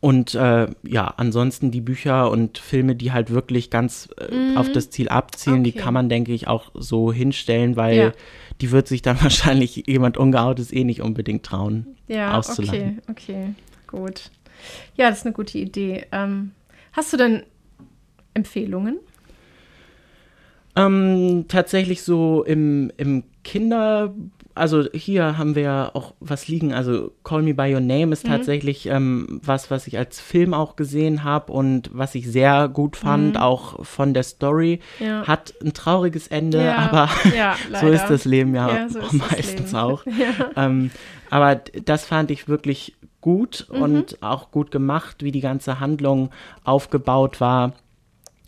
Und 0.00 0.34
äh, 0.34 0.66
ja, 0.82 1.14
ansonsten 1.16 1.70
die 1.70 1.80
Bücher 1.80 2.28
und 2.28 2.58
Filme, 2.58 2.96
die 2.96 3.12
halt 3.12 3.30
wirklich 3.30 3.70
ganz 3.70 4.08
äh, 4.18 4.34
mhm. 4.34 4.56
auf 4.56 4.72
das 4.72 4.90
Ziel 4.90 5.08
abzielen, 5.08 5.60
okay. 5.60 5.70
die 5.70 5.78
kann 5.78 5.94
man, 5.94 6.08
denke 6.08 6.32
ich, 6.32 6.48
auch 6.48 6.72
so 6.74 7.12
hinstellen, 7.12 7.76
weil 7.76 7.96
ja. 7.96 8.12
die 8.60 8.72
wird 8.72 8.88
sich 8.88 9.02
dann 9.02 9.16
wahrscheinlich 9.22 9.84
jemand 9.86 10.16
Ungehautes 10.16 10.72
eh 10.72 10.82
nicht 10.82 11.02
unbedingt 11.02 11.44
trauen, 11.44 11.86
ja, 12.08 12.36
auszulachen. 12.36 13.00
Okay, 13.08 13.32
okay, 13.32 13.54
gut. 13.86 14.30
Ja, 14.96 15.08
das 15.08 15.18
ist 15.18 15.26
eine 15.26 15.34
gute 15.34 15.58
Idee. 15.58 16.06
Ähm, 16.10 16.50
hast 16.92 17.12
du 17.12 17.16
denn 17.16 17.44
Empfehlungen? 18.34 18.98
Ähm, 20.74 21.44
tatsächlich 21.46 22.02
so 22.02 22.42
im, 22.42 22.90
im 22.96 23.24
Kinder, 23.44 24.14
also 24.54 24.84
hier 24.92 25.38
haben 25.38 25.54
wir 25.54 25.90
auch 25.94 26.14
was 26.20 26.48
liegen. 26.48 26.72
Also 26.72 27.12
Call 27.24 27.42
Me 27.42 27.54
by 27.54 27.74
Your 27.74 27.80
Name 27.80 28.12
ist 28.12 28.24
mhm. 28.24 28.30
tatsächlich 28.30 28.86
ähm, 28.86 29.40
was, 29.42 29.70
was 29.70 29.86
ich 29.86 29.98
als 29.98 30.20
Film 30.20 30.54
auch 30.54 30.76
gesehen 30.76 31.24
habe 31.24 31.52
und 31.52 31.90
was 31.92 32.14
ich 32.14 32.30
sehr 32.30 32.68
gut 32.68 32.96
fand, 32.96 33.34
mhm. 33.34 33.40
auch 33.40 33.84
von 33.84 34.14
der 34.14 34.22
Story. 34.22 34.80
Ja. 35.00 35.26
Hat 35.26 35.54
ein 35.62 35.72
trauriges 35.72 36.28
Ende, 36.28 36.64
ja. 36.64 36.76
aber 36.76 37.08
ja, 37.36 37.56
so 37.80 37.88
ist 37.88 38.06
das 38.06 38.24
Leben 38.24 38.54
ja, 38.54 38.88
so 38.88 39.00
meistens 39.12 39.72
Leben. 39.72 39.76
auch. 39.76 40.04
ähm, 40.56 40.90
aber 41.30 41.56
das 41.84 42.04
fand 42.04 42.30
ich 42.30 42.48
wirklich 42.48 42.94
gut 43.20 43.66
mhm. 43.72 43.82
und 43.82 44.22
auch 44.22 44.50
gut 44.50 44.70
gemacht, 44.70 45.22
wie 45.22 45.32
die 45.32 45.40
ganze 45.40 45.80
Handlung 45.80 46.30
aufgebaut 46.64 47.40
war, 47.40 47.72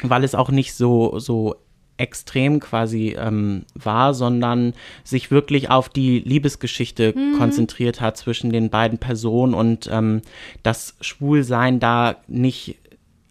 weil 0.03 0.25
es 0.25 0.35
auch 0.35 0.51
nicht 0.51 0.75
so, 0.75 1.19
so 1.19 1.57
extrem 1.97 2.61
quasi 2.61 3.17
ähm, 3.19 3.65
war, 3.75 4.15
sondern 4.15 4.75
sich 5.05 5.31
wirklich 5.31 5.71
auf 5.71 5.89
die 5.89 6.21
Liebesgeschichte 6.21 7.15
mhm. 7.17 7.39
konzentriert 7.39 8.01
hat 8.01 8.17
zwischen 8.17 8.51
den 8.51 8.71
beiden 8.71 8.99
Personen 8.99 9.55
und 9.55 9.89
ähm, 9.93 10.23
das 10.63 10.97
Schwulsein 11.01 11.81
da 11.81 12.17
nicht 12.27 12.77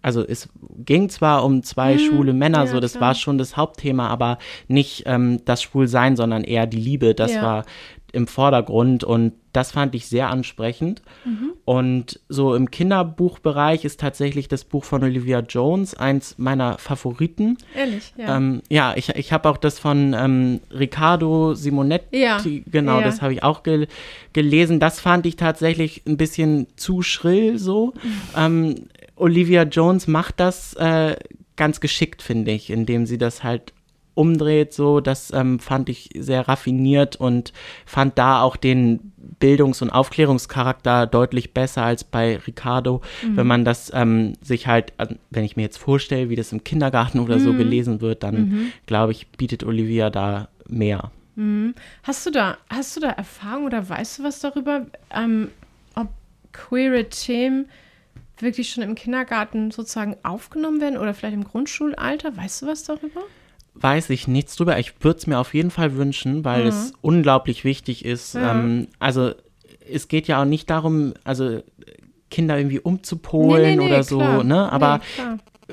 also 0.00 0.22
es 0.22 0.50
ging 0.84 1.08
zwar 1.08 1.44
um 1.46 1.62
zwei 1.62 1.94
mhm, 1.94 1.98
schwule 1.98 2.32
Männer, 2.34 2.64
ja, 2.64 2.66
so 2.66 2.78
das 2.78 2.92
klar. 2.92 3.00
war 3.00 3.14
schon 3.14 3.38
das 3.38 3.56
Hauptthema, 3.56 4.08
aber 4.08 4.36
nicht 4.68 5.04
ähm, 5.06 5.40
das 5.46 5.62
Schwulsein, 5.62 6.14
sondern 6.14 6.44
eher 6.44 6.66
die 6.66 6.76
Liebe. 6.76 7.14
Das 7.14 7.32
ja. 7.32 7.42
war 7.42 7.64
im 8.12 8.26
Vordergrund 8.26 9.02
und 9.02 9.32
das 9.54 9.70
fand 9.70 9.94
ich 9.94 10.06
sehr 10.08 10.30
ansprechend. 10.30 11.00
Mhm. 11.24 11.52
Und 11.64 12.20
so 12.28 12.54
im 12.54 12.70
Kinderbuchbereich 12.70 13.84
ist 13.84 14.00
tatsächlich 14.00 14.48
das 14.48 14.64
Buch 14.64 14.84
von 14.84 15.02
Olivia 15.04 15.40
Jones 15.40 15.94
eins 15.94 16.34
meiner 16.38 16.76
Favoriten. 16.78 17.56
Ehrlich, 17.74 18.12
ja. 18.16 18.36
Ähm, 18.36 18.62
ja, 18.68 18.94
ich, 18.96 19.10
ich 19.10 19.32
habe 19.32 19.48
auch 19.48 19.56
das 19.56 19.78
von 19.78 20.12
ähm, 20.12 20.60
Riccardo 20.72 21.54
Simonetti, 21.54 22.18
ja. 22.18 22.42
genau, 22.66 22.98
ja. 22.98 23.04
das 23.04 23.22
habe 23.22 23.32
ich 23.32 23.42
auch 23.42 23.62
gel 23.62 23.86
gelesen. 24.32 24.80
Das 24.80 25.00
fand 25.00 25.24
ich 25.24 25.36
tatsächlich 25.36 26.02
ein 26.06 26.16
bisschen 26.16 26.66
zu 26.76 27.02
schrill 27.02 27.56
so. 27.58 27.94
Mhm. 28.02 28.20
Ähm, 28.36 28.74
Olivia 29.16 29.62
Jones 29.62 30.08
macht 30.08 30.40
das 30.40 30.74
äh, 30.74 31.16
ganz 31.54 31.78
geschickt, 31.80 32.22
finde 32.22 32.50
ich, 32.50 32.70
indem 32.70 33.06
sie 33.06 33.18
das 33.18 33.44
halt 33.44 33.72
umdreht, 34.14 34.72
so, 34.72 35.00
das 35.00 35.32
ähm, 35.32 35.58
fand 35.58 35.88
ich 35.88 36.10
sehr 36.16 36.48
raffiniert 36.48 37.16
und 37.16 37.52
fand 37.84 38.18
da 38.18 38.42
auch 38.42 38.56
den 38.56 39.12
Bildungs- 39.44 39.82
und 39.82 39.90
Aufklärungscharakter 39.90 41.06
deutlich 41.06 41.52
besser 41.52 41.82
als 41.82 42.02
bei 42.02 42.38
Ricardo, 42.46 43.02
mhm. 43.22 43.36
wenn 43.36 43.46
man 43.46 43.66
das 43.66 43.92
ähm, 43.92 44.32
sich 44.40 44.68
halt, 44.68 44.94
wenn 45.28 45.44
ich 45.44 45.54
mir 45.56 45.64
jetzt 45.64 45.76
vorstelle, 45.76 46.30
wie 46.30 46.36
das 46.36 46.50
im 46.50 46.64
Kindergarten 46.64 47.20
oder 47.20 47.36
mhm. 47.36 47.44
so 47.44 47.52
gelesen 47.52 48.00
wird, 48.00 48.22
dann 48.22 48.34
mhm. 48.36 48.72
glaube 48.86 49.12
ich, 49.12 49.28
bietet 49.28 49.62
Olivia 49.62 50.08
da 50.08 50.48
mehr. 50.66 51.10
Mhm. 51.36 51.74
Hast 52.04 52.24
du 52.24 52.30
da, 52.30 52.56
hast 52.70 52.96
du 52.96 53.00
da 53.00 53.10
Erfahrung 53.10 53.66
oder 53.66 53.86
weißt 53.86 54.18
du 54.18 54.22
was 54.22 54.40
darüber, 54.40 54.86
ähm, 55.14 55.50
ob 55.94 56.08
queere 56.52 57.10
Themen 57.10 57.66
wirklich 58.38 58.70
schon 58.70 58.82
im 58.82 58.94
Kindergarten 58.94 59.72
sozusagen 59.72 60.16
aufgenommen 60.22 60.80
werden 60.80 60.96
oder 60.96 61.12
vielleicht 61.12 61.34
im 61.34 61.44
Grundschulalter? 61.44 62.34
Weißt 62.34 62.62
du 62.62 62.66
was 62.66 62.84
darüber? 62.84 63.20
Weiß 63.74 64.10
ich 64.10 64.28
nichts 64.28 64.56
drüber. 64.56 64.78
Ich 64.78 64.92
würde 65.02 65.18
es 65.18 65.26
mir 65.26 65.38
auf 65.38 65.52
jeden 65.54 65.70
Fall 65.70 65.96
wünschen, 65.96 66.44
weil 66.44 66.62
mhm. 66.62 66.68
es 66.68 66.92
unglaublich 67.00 67.64
wichtig 67.64 68.04
ist. 68.04 68.34
Ja. 68.34 68.52
Ähm, 68.52 68.88
also 68.98 69.32
es 69.90 70.08
geht 70.08 70.28
ja 70.28 70.40
auch 70.40 70.46
nicht 70.46 70.70
darum, 70.70 71.14
also 71.24 71.60
Kinder 72.30 72.56
irgendwie 72.56 72.80
umzupolen 72.80 73.62
nee, 73.62 73.76
nee, 73.76 73.84
nee, 73.84 73.86
oder 73.86 74.02
so, 74.02 74.18
klar. 74.18 74.44
ne? 74.44 74.72
Aber 74.72 75.00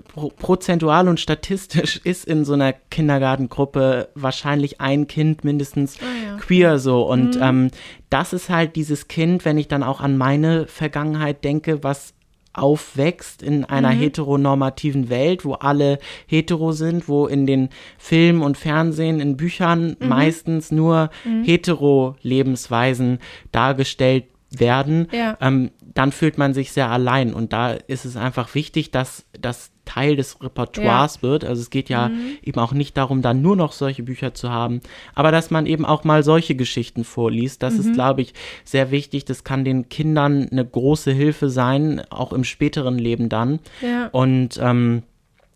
pro 0.08 0.30
prozentual 0.30 1.08
und 1.08 1.20
statistisch 1.20 1.98
ist 2.04 2.26
in 2.26 2.46
so 2.46 2.54
einer 2.54 2.74
Kindergartengruppe 2.74 4.10
wahrscheinlich 4.16 4.82
ein 4.82 5.08
Kind 5.08 5.44
mindestens 5.44 5.98
ah, 6.02 6.26
ja. 6.26 6.38
queer 6.38 6.80
so. 6.80 7.04
Und 7.04 7.36
mhm. 7.36 7.42
ähm, 7.42 7.72
das 8.10 8.34
ist 8.34 8.50
halt 8.50 8.76
dieses 8.76 9.08
Kind, 9.08 9.46
wenn 9.46 9.58
ich 9.58 9.68
dann 9.68 9.84
auch 9.84 10.02
an 10.02 10.18
meine 10.18 10.68
Vergangenheit 10.68 11.44
denke, 11.44 11.84
was 11.84 12.14
aufwächst 12.54 13.42
in 13.42 13.66
einer 13.66 13.92
mhm. 13.92 14.00
heteronormativen 14.00 15.10
Welt, 15.10 15.46
wo 15.46 15.54
alle 15.54 16.00
hetero 16.28 16.72
sind, 16.72 17.08
wo 17.08 17.28
in 17.28 17.46
den 17.46 17.70
Filmen 17.98 18.42
und 18.42 18.58
Fernsehen, 18.58 19.20
in 19.20 19.38
Büchern 19.38 19.96
mhm. 20.00 20.08
meistens 20.08 20.72
nur 20.72 21.10
mhm. 21.24 21.44
hetero 21.44 22.16
Lebensweisen 22.22 23.20
dargestellt 23.52 24.26
werden, 24.52 25.08
ja. 25.12 25.38
ähm, 25.42 25.72
dann 25.94 26.12
fühlt 26.12 26.38
man 26.38 26.54
sich 26.54 26.72
sehr 26.72 26.90
allein. 26.90 27.34
Und 27.34 27.54
da 27.54 27.72
ist 27.72 28.06
es 28.06 28.18
einfach 28.18 28.54
wichtig, 28.54 28.92
dass 28.92 29.26
das 29.40 29.72
Teil 29.86 30.16
des 30.16 30.42
Repertoires 30.42 31.18
ja. 31.18 31.22
wird. 31.24 31.44
Also 31.44 31.62
es 31.62 31.70
geht 31.70 31.90
ja 31.90 32.10
mhm. 32.10 32.38
eben 32.44 32.60
auch 32.60 32.72
nicht 32.72 32.96
darum, 32.98 33.22
dann 33.22 33.42
nur 33.42 33.56
noch 33.56 33.72
solche 33.72 34.04
Bücher 34.04 34.34
zu 34.34 34.50
haben, 34.50 34.82
aber 35.16 35.32
dass 35.32 35.52
man 35.52 35.66
eben 35.66 35.86
auch 35.86 36.04
mal 36.04 36.24
solche 36.24 36.56
Geschichten 36.56 37.04
vorliest. 37.04 37.64
Das 37.64 37.74
mhm. 37.74 37.80
ist, 37.80 37.94
glaube 37.94 38.22
ich, 38.22 38.34
sehr 38.64 38.92
wichtig. 38.92 39.26
Das 39.26 39.44
kann 39.44 39.66
den 39.66 39.90
Kindern 39.90 40.48
eine 40.52 40.66
große 40.66 41.12
Hilfe 41.12 41.50
sein, 41.50 42.02
auch 42.10 42.32
im 42.32 42.44
späteren 42.44 42.98
Leben 42.98 43.28
dann. 43.28 43.60
Ja. 43.82 44.08
Und 44.12 44.60
ähm, 44.62 45.04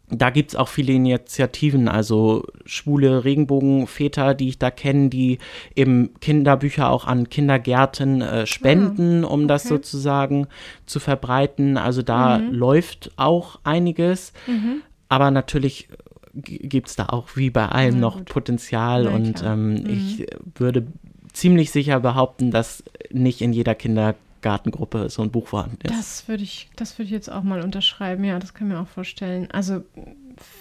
da 0.10 0.30
gibt 0.30 0.52
es 0.52 0.56
auch 0.56 0.68
viele 0.68 0.94
Initiativen, 0.94 1.88
also 1.88 2.46
schwule 2.66 3.24
Regenbogenväter, 3.24 4.36
die 4.36 4.50
ich 4.50 4.60
da 4.60 4.70
kenne, 4.70 5.10
die 5.10 5.40
eben 5.76 6.12
Kinderbücher 6.20 6.90
auch 6.90 7.06
an 7.06 7.30
Kindergärten 7.30 8.22
äh, 8.22 8.46
spenden, 8.46 9.26
ah, 9.26 9.30
um 9.30 9.48
das 9.48 9.64
sozusagen 9.64 10.48
zu 10.86 11.00
verbreiten. 11.00 11.78
Also 11.78 12.04
da 12.04 12.38
mhm. 12.38 12.54
läuft 12.54 13.12
auch 13.16 13.60
einiges. 13.64 14.32
Mhm. 14.46 14.82
Aber 15.10 15.32
natürlich 15.32 15.88
gibt 16.34 16.90
es 16.90 16.96
da 16.96 17.08
auch 17.08 17.30
wie 17.36 17.50
bei 17.50 17.68
allem 17.68 18.00
noch 18.00 18.24
Potenzial. 18.26 19.06
Ja, 19.06 19.12
und 19.12 19.44
ähm, 19.44 19.74
mhm. 19.74 19.90
ich 19.90 20.28
würde 20.56 20.86
ziemlich 21.34 21.72
sicher 21.72 22.00
behaupten, 22.00 22.52
dass 22.52 22.84
nicht 23.12 23.42
in 23.42 23.54
jeder 23.54 23.74
Kinder 23.74 24.16
Gartengruppe 24.46 25.10
so 25.10 25.24
ein 25.24 25.32
Buch 25.32 25.48
vorhanden 25.48 25.80
ist. 25.82 25.92
Das 25.92 26.28
würde 26.28 26.44
ich, 26.44 26.70
das 26.76 27.00
würde 27.00 27.08
ich 27.08 27.12
jetzt 27.12 27.32
auch 27.32 27.42
mal 27.42 27.62
unterschreiben. 27.62 28.24
Ja, 28.24 28.38
das 28.38 28.54
kann 28.54 28.68
ich 28.68 28.74
mir 28.76 28.80
auch 28.80 28.88
vorstellen. 28.88 29.50
Also 29.52 29.84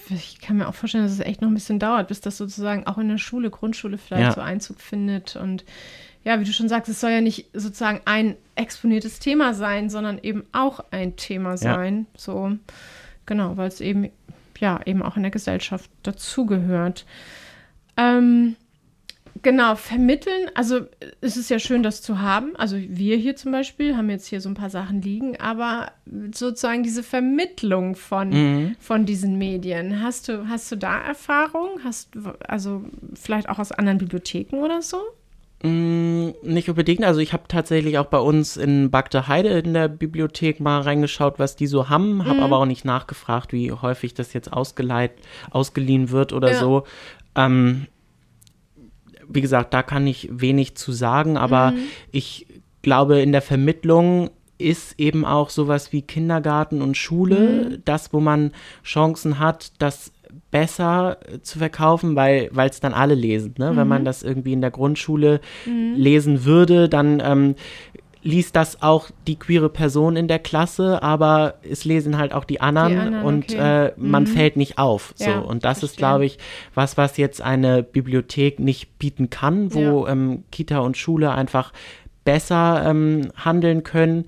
ich 0.09 0.41
kann 0.41 0.57
mir 0.57 0.69
auch 0.69 0.75
vorstellen, 0.75 1.05
dass 1.05 1.13
es 1.13 1.21
echt 1.21 1.43
noch 1.43 1.49
ein 1.49 1.55
bisschen 1.55 1.79
dauert, 1.79 2.09
bis 2.09 2.23
das 2.23 2.39
sozusagen 2.39 2.87
auch 2.87 2.97
in 2.97 3.11
der 3.11 3.19
Schule, 3.19 3.51
Grundschule 3.51 3.99
vielleicht 3.99 4.23
ja. 4.23 4.33
so 4.33 4.41
Einzug 4.41 4.81
findet. 4.81 5.37
Und 5.37 5.67
ja, 6.25 6.41
wie 6.41 6.45
du 6.45 6.53
schon 6.55 6.71
sagst, 6.71 6.89
es 6.89 6.99
soll 6.99 7.11
ja 7.11 7.21
nicht 7.21 7.51
sozusagen 7.53 8.01
ein 8.07 8.37
exponiertes 8.55 9.19
Thema 9.19 9.53
sein, 9.53 9.91
sondern 9.91 10.19
eben 10.23 10.45
auch 10.53 10.83
ein 10.91 11.17
Thema 11.17 11.59
sein. 11.59 12.07
Ja. 12.15 12.19
So, 12.19 12.53
genau, 13.27 13.59
weil 13.59 13.69
es 13.69 13.83
eben, 13.83 14.09
ja, 14.59 14.81
eben 14.87 15.03
auch 15.03 15.19
in 15.19 15.25
der 15.25 15.31
Gesellschaft 15.31 15.91
dazugehört. 16.03 17.05
Ähm, 17.99 18.57
Genau, 19.45 19.77
vermitteln. 19.77 20.51
Also 20.55 20.81
es 21.21 21.37
ist 21.37 21.51
ja 21.51 21.59
schön, 21.59 21.83
das 21.83 22.01
zu 22.01 22.19
haben. 22.19 22.57
Also 22.57 22.77
wir 22.79 23.19
hier 23.19 23.37
zum 23.37 23.53
Beispiel 23.53 23.95
haben 23.95 24.09
jetzt 24.09 24.27
hier 24.27 24.41
so 24.41 24.49
ein 24.49 24.55
paar 24.55 24.71
Sachen 24.71 25.03
liegen, 25.03 25.39
aber 25.39 25.93
sozusagen 26.33 26.83
diese 26.83 27.03
Vermittlung 27.03 27.95
von, 27.95 28.31
mhm. 28.31 28.77
von 28.81 29.05
diesen 29.05 29.37
Medien. 29.37 30.03
Hast 30.03 30.29
du, 30.29 30.49
hast 30.49 30.73
du 30.73 30.77
da 30.77 30.99
Erfahrung? 30.99 31.81
Hast 31.85 32.13
also 32.49 32.85
vielleicht 33.15 33.51
auch 33.51 33.59
aus 33.59 33.71
anderen 33.71 33.99
Bibliotheken 33.99 34.57
oder 34.57 34.81
so? 34.81 34.97
Mm, 35.63 36.31
nicht 36.43 36.71
unbedingt. 36.71 37.05
Also 37.05 37.21
ich 37.21 37.35
habe 37.35 37.45
tatsächlich 37.47 37.99
auch 37.99 38.07
bei 38.07 38.19
uns 38.19 38.57
in 38.57 38.91
Bagde 38.91 39.29
Heide 39.29 39.51
in 39.51 39.75
der 39.75 39.89
Bibliothek 39.89 40.59
mal 40.59 40.81
reingeschaut, 40.81 41.39
was 41.39 41.55
die 41.55 41.67
so 41.67 41.91
haben, 41.91 42.25
habe 42.25 42.39
mhm. 42.39 42.45
aber 42.45 42.57
auch 42.57 42.67
nicht 42.67 42.87
nachgefragt, 42.87 43.53
wie 43.53 43.73
häufig 43.73 44.15
das 44.15 44.33
jetzt 44.33 44.51
ausgeleiht, 44.51 45.13
ausgeliehen 45.51 46.11
wird 46.11 46.33
oder 46.33 46.53
ja. 46.53 46.59
so. 46.59 46.85
Ähm, 47.37 47.89
wie 49.29 49.41
gesagt, 49.41 49.75
da 49.75 49.83
kann 49.83 50.07
ich 50.07 50.29
wenig 50.31 50.77
zu 50.77 50.93
sagen, 50.93 51.37
aber 51.37 51.73
mhm. 51.73 51.79
ich 52.11 52.47
glaube, 52.83 53.21
in 53.21 53.33
der 53.33 53.43
Vermittlung 53.43 54.31
ist 54.59 54.99
eben 54.99 55.25
auch 55.25 55.51
sowas 55.51 55.93
wie 55.93 56.03
Kindergarten 56.03 56.81
und 56.81 56.97
Schule, 56.97 57.71
mhm. 57.71 57.83
das, 57.85 58.13
wo 58.13 58.21
man 58.21 58.53
Chancen 58.85 59.39
hat, 59.39 59.73
das 59.79 60.13
besser 60.51 61.19
zu 61.43 61.59
verkaufen, 61.59 62.17
weil 62.17 62.51
es 62.55 62.81
dann 62.81 62.95
alle 62.95 63.15
lesen. 63.15 63.55
Ne? 63.59 63.73
Mhm. 63.73 63.77
Wenn 63.77 63.89
man 63.89 64.03
mhm. 64.03 64.07
das 64.07 64.23
irgendwie 64.23 64.53
in 64.53 64.61
der 64.61 64.71
Grundschule 64.71 65.41
mhm. 65.67 65.95
lesen 65.97 66.45
würde, 66.45 66.89
dann 66.89 67.21
ähm, 67.25 67.55
liest 68.25 68.57
das 68.57 68.83
auch 68.83 69.11
die 69.27 69.39
queere 69.39 69.69
Person 69.69 70.17
in 70.17 70.27
der 70.29 70.39
Klasse, 70.39 71.03
aber 71.03 71.55
es 71.63 71.85
lesen 71.85 72.19
halt 72.19 72.33
auch 72.33 72.45
die 72.45 72.61
anderen, 72.61 72.93
die 72.93 72.99
anderen 72.99 73.25
und 73.25 73.53
okay. 73.53 73.87
äh, 73.87 73.93
man 73.97 74.25
mhm. 74.25 74.29
fällt 74.29 74.57
nicht 74.57 74.79
auf. 74.79 75.13
So. 75.17 75.25
Ja, 75.27 75.39
und 75.39 75.65
das 75.65 75.81
verstehe. 75.81 75.95
ist, 75.95 75.97
glaube 75.99 76.25
ich, 76.25 76.39
was, 76.75 76.97
was 76.97 77.19
jetzt 77.19 77.43
eine 77.43 77.83
Bibliothek 77.83 78.59
nicht 78.59 78.99
bieten 78.99 79.31
kann, 79.31 79.75
wo 79.75 80.07
ja. 80.07 80.13
ähm, 80.13 80.45
Kita 80.51 80.79
und 80.79 80.97
Schule 80.97 81.33
einfach 81.33 81.73
besser 82.25 82.83
ähm, 82.87 83.31
handeln 83.37 83.83
können. 83.83 84.27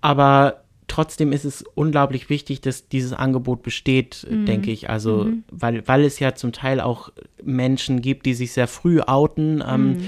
Aber 0.00 0.62
trotzdem 0.88 1.32
ist 1.32 1.44
es 1.44 1.64
unglaublich 1.74 2.30
wichtig, 2.30 2.60
dass 2.60 2.88
dieses 2.88 3.12
Angebot 3.12 3.62
besteht, 3.62 4.26
mhm. 4.30 4.46
denke 4.46 4.70
ich. 4.70 4.88
Also, 4.88 5.24
mhm. 5.24 5.44
weil, 5.50 5.86
weil 5.86 6.04
es 6.04 6.18
ja 6.18 6.34
zum 6.34 6.52
Teil 6.52 6.80
auch 6.80 7.10
Menschen 7.42 8.00
gibt, 8.00 8.26
die 8.26 8.34
sich 8.34 8.52
sehr 8.52 8.68
früh 8.68 9.00
outen, 9.00 9.62
ähm, 9.66 9.88
mhm. 9.88 10.02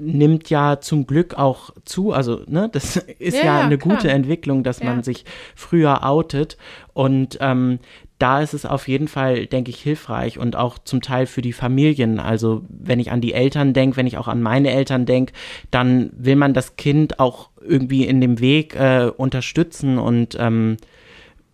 nimmt 0.00 0.50
ja 0.50 0.80
zum 0.80 1.06
Glück 1.06 1.34
auch 1.34 1.70
zu. 1.84 2.12
Also, 2.12 2.42
ne, 2.46 2.68
das 2.72 2.96
ist 3.18 3.38
ja, 3.38 3.44
ja 3.44 3.60
eine 3.60 3.78
klar. 3.78 3.96
gute 3.96 4.10
Entwicklung, 4.10 4.62
dass 4.62 4.80
ja. 4.80 4.86
man 4.86 5.02
sich 5.02 5.24
früher 5.54 6.06
outet. 6.06 6.56
Und 6.94 7.38
ähm, 7.40 7.78
da 8.18 8.40
ist 8.40 8.54
es 8.54 8.64
auf 8.64 8.88
jeden 8.88 9.08
Fall, 9.08 9.46
denke 9.46 9.70
ich, 9.70 9.80
hilfreich 9.80 10.38
und 10.38 10.56
auch 10.56 10.78
zum 10.78 11.02
Teil 11.02 11.26
für 11.26 11.42
die 11.42 11.52
Familien. 11.52 12.18
Also 12.18 12.64
wenn 12.68 12.98
ich 12.98 13.10
an 13.10 13.20
die 13.20 13.34
Eltern 13.34 13.74
denke, 13.74 13.96
wenn 13.98 14.06
ich 14.06 14.16
auch 14.16 14.28
an 14.28 14.42
meine 14.42 14.70
Eltern 14.70 15.04
denke, 15.04 15.34
dann 15.70 16.10
will 16.16 16.36
man 16.36 16.54
das 16.54 16.76
Kind 16.76 17.20
auch 17.20 17.50
irgendwie 17.60 18.06
in 18.06 18.20
dem 18.20 18.40
Weg 18.40 18.74
äh, 18.74 19.10
unterstützen 19.14 19.98
und 19.98 20.36
ähm, 20.38 20.78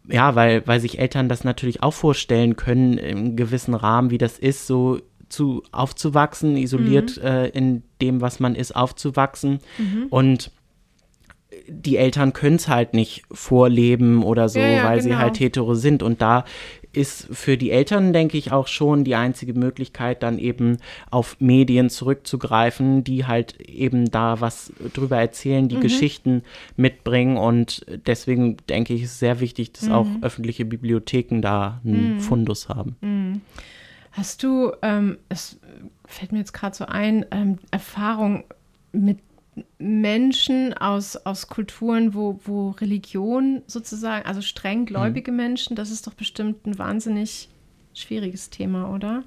ja, 0.08 0.34
weil, 0.34 0.66
weil 0.66 0.80
sich 0.80 0.98
Eltern 0.98 1.28
das 1.28 1.44
natürlich 1.44 1.82
auch 1.82 1.94
vorstellen 1.94 2.56
können, 2.56 2.98
im 2.98 3.36
gewissen 3.36 3.74
Rahmen, 3.74 4.10
wie 4.10 4.18
das 4.18 4.38
ist, 4.38 4.66
so 4.66 5.00
zu 5.28 5.62
aufzuwachsen, 5.72 6.56
isoliert 6.56 7.16
mhm. 7.16 7.26
äh, 7.26 7.48
in 7.48 7.82
dem, 8.00 8.20
was 8.20 8.38
man 8.38 8.54
ist, 8.54 8.76
aufzuwachsen. 8.76 9.60
Mhm. 9.78 10.06
Und 10.10 10.50
die 11.72 11.96
Eltern 11.96 12.32
können 12.32 12.56
es 12.56 12.68
halt 12.68 12.94
nicht 12.94 13.22
vorleben 13.30 14.22
oder 14.22 14.48
so, 14.48 14.58
ja, 14.58 14.68
ja, 14.68 14.84
weil 14.84 15.00
genau. 15.00 15.08
sie 15.08 15.16
halt 15.16 15.40
hetero 15.40 15.74
sind. 15.74 16.02
Und 16.02 16.22
da 16.22 16.44
ist 16.92 17.26
für 17.32 17.56
die 17.56 17.70
Eltern, 17.70 18.12
denke 18.12 18.36
ich, 18.36 18.52
auch 18.52 18.66
schon 18.66 19.04
die 19.04 19.14
einzige 19.14 19.54
Möglichkeit, 19.54 20.22
dann 20.22 20.38
eben 20.38 20.76
auf 21.10 21.36
Medien 21.40 21.88
zurückzugreifen, 21.88 23.02
die 23.02 23.26
halt 23.26 23.60
eben 23.60 24.10
da 24.10 24.40
was 24.40 24.72
drüber 24.92 25.16
erzählen, 25.16 25.68
die 25.68 25.76
mhm. 25.76 25.80
Geschichten 25.80 26.42
mitbringen. 26.76 27.36
Und 27.38 27.86
deswegen 28.06 28.58
denke 28.68 28.92
ich, 28.94 29.02
ist 29.02 29.12
es 29.12 29.18
sehr 29.18 29.40
wichtig, 29.40 29.72
dass 29.72 29.84
mhm. 29.84 29.92
auch 29.92 30.06
öffentliche 30.20 30.64
Bibliotheken 30.64 31.40
da 31.40 31.80
einen 31.84 32.16
mhm. 32.16 32.20
Fundus 32.20 32.68
haben. 32.68 32.96
Mhm. 33.00 33.40
Hast 34.12 34.42
du, 34.42 34.72
ähm, 34.82 35.16
es 35.30 35.58
fällt 36.04 36.32
mir 36.32 36.38
jetzt 36.38 36.52
gerade 36.52 36.76
so 36.76 36.84
ein, 36.84 37.24
ähm, 37.30 37.58
Erfahrung 37.70 38.44
mit 38.92 39.18
Menschen 39.78 40.72
aus, 40.74 41.16
aus 41.16 41.48
Kulturen, 41.48 42.14
wo, 42.14 42.40
wo 42.44 42.70
Religion 42.70 43.62
sozusagen, 43.66 44.24
also 44.26 44.40
streng 44.40 44.86
gläubige 44.86 45.30
mhm. 45.30 45.36
Menschen, 45.36 45.76
das 45.76 45.90
ist 45.90 46.06
doch 46.06 46.14
bestimmt 46.14 46.66
ein 46.66 46.78
wahnsinnig 46.78 47.48
schwieriges 47.94 48.48
Thema, 48.48 48.92
oder? 48.94 49.24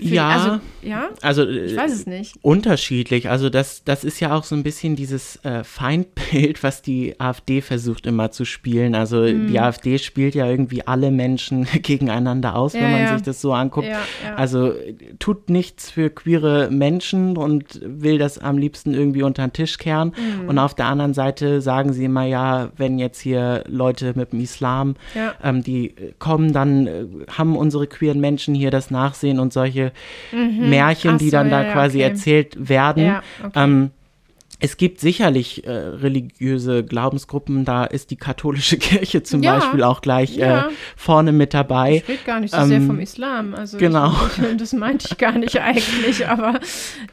Ja, 0.00 0.28
also, 0.28 0.60
ja, 0.82 1.08
also 1.22 1.46
ich 1.48 1.76
weiß 1.76 1.92
es 1.92 2.06
nicht. 2.06 2.36
Unterschiedlich. 2.42 3.28
Also 3.28 3.50
das, 3.50 3.82
das 3.84 4.04
ist 4.04 4.20
ja 4.20 4.34
auch 4.34 4.44
so 4.44 4.54
ein 4.54 4.62
bisschen 4.62 4.96
dieses 4.96 5.36
äh, 5.44 5.64
Feindbild, 5.64 6.62
was 6.62 6.82
die 6.82 7.18
AfD 7.18 7.60
versucht 7.60 8.06
immer 8.06 8.30
zu 8.30 8.44
spielen. 8.44 8.94
Also 8.94 9.22
mm. 9.22 9.48
die 9.48 9.58
AfD 9.58 9.98
spielt 9.98 10.34
ja 10.34 10.46
irgendwie 10.46 10.86
alle 10.86 11.10
Menschen 11.10 11.66
gegeneinander 11.82 12.54
aus, 12.54 12.74
ja, 12.74 12.82
wenn 12.82 12.92
man 12.92 13.00
ja. 13.02 13.14
sich 13.14 13.22
das 13.22 13.40
so 13.40 13.52
anguckt. 13.52 13.88
Also 14.36 14.72
tut 15.18 15.50
nichts 15.50 15.90
für 15.90 16.10
queere 16.10 16.70
Menschen 16.70 17.36
und 17.36 17.80
will 17.82 18.18
das 18.18 18.38
am 18.38 18.56
liebsten 18.56 18.94
irgendwie 18.94 19.22
unter 19.22 19.46
den 19.46 19.52
Tisch 19.52 19.78
kehren. 19.78 20.12
Mm. 20.44 20.48
Und 20.48 20.58
auf 20.58 20.74
der 20.74 20.86
anderen 20.86 21.14
Seite 21.14 21.60
sagen 21.60 21.92
sie 21.92 22.04
immer, 22.04 22.24
ja, 22.24 22.70
wenn 22.76 22.98
jetzt 22.98 23.20
hier 23.20 23.64
Leute 23.66 24.12
mit 24.14 24.32
dem 24.32 24.40
Islam, 24.40 24.94
ähm, 25.42 25.62
die 25.62 25.94
kommen, 26.18 26.52
dann 26.52 26.86
äh, 26.86 27.04
haben 27.36 27.56
unsere 27.56 27.86
queeren 27.86 28.20
Menschen 28.20 28.54
hier 28.54 28.70
das 28.70 28.90
Nachsehen 28.90 29.40
und 29.40 29.52
solche 29.52 29.87
mhm. 30.32 30.70
Märchen, 30.70 31.18
so, 31.18 31.24
die 31.24 31.30
dann 31.30 31.50
da 31.50 31.64
ja, 31.64 31.72
quasi 31.72 31.98
okay. 31.98 32.08
erzählt 32.08 32.68
werden. 32.68 33.04
Ja, 33.04 33.22
okay. 33.44 33.52
ähm, 33.54 33.90
es 34.60 34.76
gibt 34.76 34.98
sicherlich 34.98 35.64
äh, 35.66 35.70
religiöse 35.70 36.84
Glaubensgruppen, 36.84 37.64
da 37.64 37.84
ist 37.84 38.10
die 38.10 38.16
katholische 38.16 38.76
Kirche 38.78 39.22
zum 39.22 39.42
Ja, 39.42 39.58
Beispiel 39.58 39.84
auch 39.84 40.00
gleich 40.00 40.36
ja. 40.36 40.66
äh, 40.66 40.70
vorne 40.96 41.32
mit 41.32 41.54
dabei. 41.54 41.96
Ich 41.96 42.08
rede 42.08 42.24
gar 42.24 42.40
nicht 42.40 42.52
so 42.52 42.64
sehr 42.64 42.78
Ähm, 42.78 42.86
vom 42.86 42.98
Islam. 42.98 43.54
Also 43.54 43.78
genau. 43.78 44.12
Ich, 44.36 44.56
das 44.56 44.72
meinte 44.72 45.06
ich 45.10 45.18
gar 45.18 45.32
nicht 45.38 45.60
eigentlich, 45.60 46.26
aber 46.26 46.58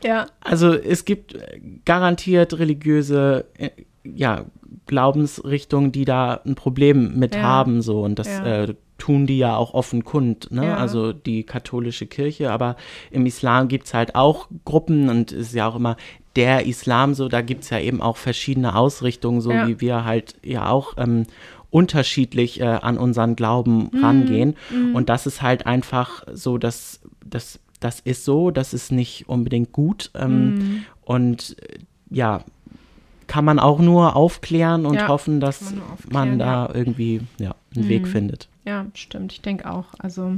ja. 0.04 0.26
Also 0.42 0.74
es 0.74 1.06
gibt 1.06 1.36
äh, 1.36 1.62
garantiert 1.86 2.58
religiöse 2.58 3.46
äh, 3.58 3.70
ja, 4.04 4.46
Glaubensrichtungen, 4.88 5.92
die 5.92 6.06
da 6.06 6.42
ein 6.46 6.56
Problem 6.56 7.18
mit 7.18 7.36
Ja. 7.36 7.42
haben 7.42 7.82
so 7.82 8.02
und 8.02 8.18
das 8.18 8.28
äh, 8.28 8.74
tun 8.98 9.28
die 9.28 9.38
ja 9.38 9.56
auch 9.58 9.74
offen 9.74 10.04
kund, 10.06 10.52
ne? 10.52 10.66
Ja. 10.68 10.78
also 10.78 11.12
die 11.14 11.44
katholische 11.44 12.06
Kirche, 12.08 12.52
aber 12.52 12.76
im 13.12 13.26
Islam 13.26 13.68
gibt 13.68 13.88
es 13.88 13.94
halt 13.94 14.16
auch 14.16 14.48
Gruppen 14.64 15.10
und 15.10 15.32
es 15.32 15.48
ist 15.50 15.54
ja 15.54 15.68
auch 15.68 15.76
immer 15.76 15.98
der 16.36 16.66
Islam 16.66 17.14
so, 17.14 17.28
da 17.28 17.42
gibt 17.42 17.64
es 17.64 17.70
ja 17.70 17.80
eben 17.80 18.02
auch 18.02 18.18
verschiedene 18.18 18.76
Ausrichtungen, 18.76 19.42
so 19.42 19.52
Ja. 19.52 19.68
wie 19.68 19.82
wir 19.82 20.06
halt 20.06 20.36
ja 20.44 20.70
auch 20.70 20.94
ähm, 20.98 21.24
unterschiedlich 21.72 22.62
äh, 22.62 22.66
an 22.66 22.98
unseren 22.98 23.36
Glauben 23.36 23.90
Mhm. 23.92 24.00
rangehen 24.00 24.56
und 24.94 25.10
das 25.10 25.28
ist 25.28 25.42
halt 25.42 25.66
einfach 25.66 26.24
so, 26.34 26.58
dass 26.58 27.02
das 27.26 27.60
das 27.82 28.00
ist 28.00 28.24
so, 28.24 28.50
das 28.52 28.74
ist 28.74 28.92
nicht 28.94 29.28
unbedingt 29.28 29.74
gut 29.74 30.10
ähm, 30.16 30.46
Mhm. 30.46 30.56
und 31.02 31.58
äh, 31.62 31.80
ja, 32.10 32.44
kann 33.28 33.44
man 33.44 33.60
auch 33.60 33.80
nur 33.80 34.16
aufklären 34.16 34.86
und 34.86 34.96
Ja, 34.96 35.08
hoffen, 35.08 35.40
dass 35.42 35.74
man 35.74 35.82
man 36.10 36.40
da 36.40 36.70
irgendwie 36.74 37.22
ja, 37.40 37.56
einen 37.76 37.88
Weg 37.90 38.04
Mhm. 38.04 38.08
findet. 38.10 38.50
Ja, 38.66 38.86
stimmt. 38.94 39.32
Ich 39.34 39.42
denke 39.42 39.70
auch. 39.70 39.86
Also, 40.00 40.36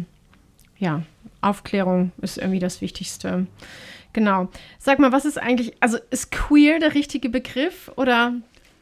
ja, 0.78 1.02
Aufklärung 1.42 2.12
ist 2.22 2.38
irgendwie 2.38 2.60
das 2.60 2.82
Wichtigste. 2.82 3.48
Genau. 4.13 4.50
Sag 4.80 5.00
mal, 5.00 5.12
was 5.12 5.26
ist 5.26 5.38
eigentlich, 5.38 5.74
also 5.80 5.98
ist 6.10 6.32
queer 6.32 6.80
der 6.80 6.94
richtige 6.94 7.30
Begriff 7.30 7.92
oder 7.96 8.34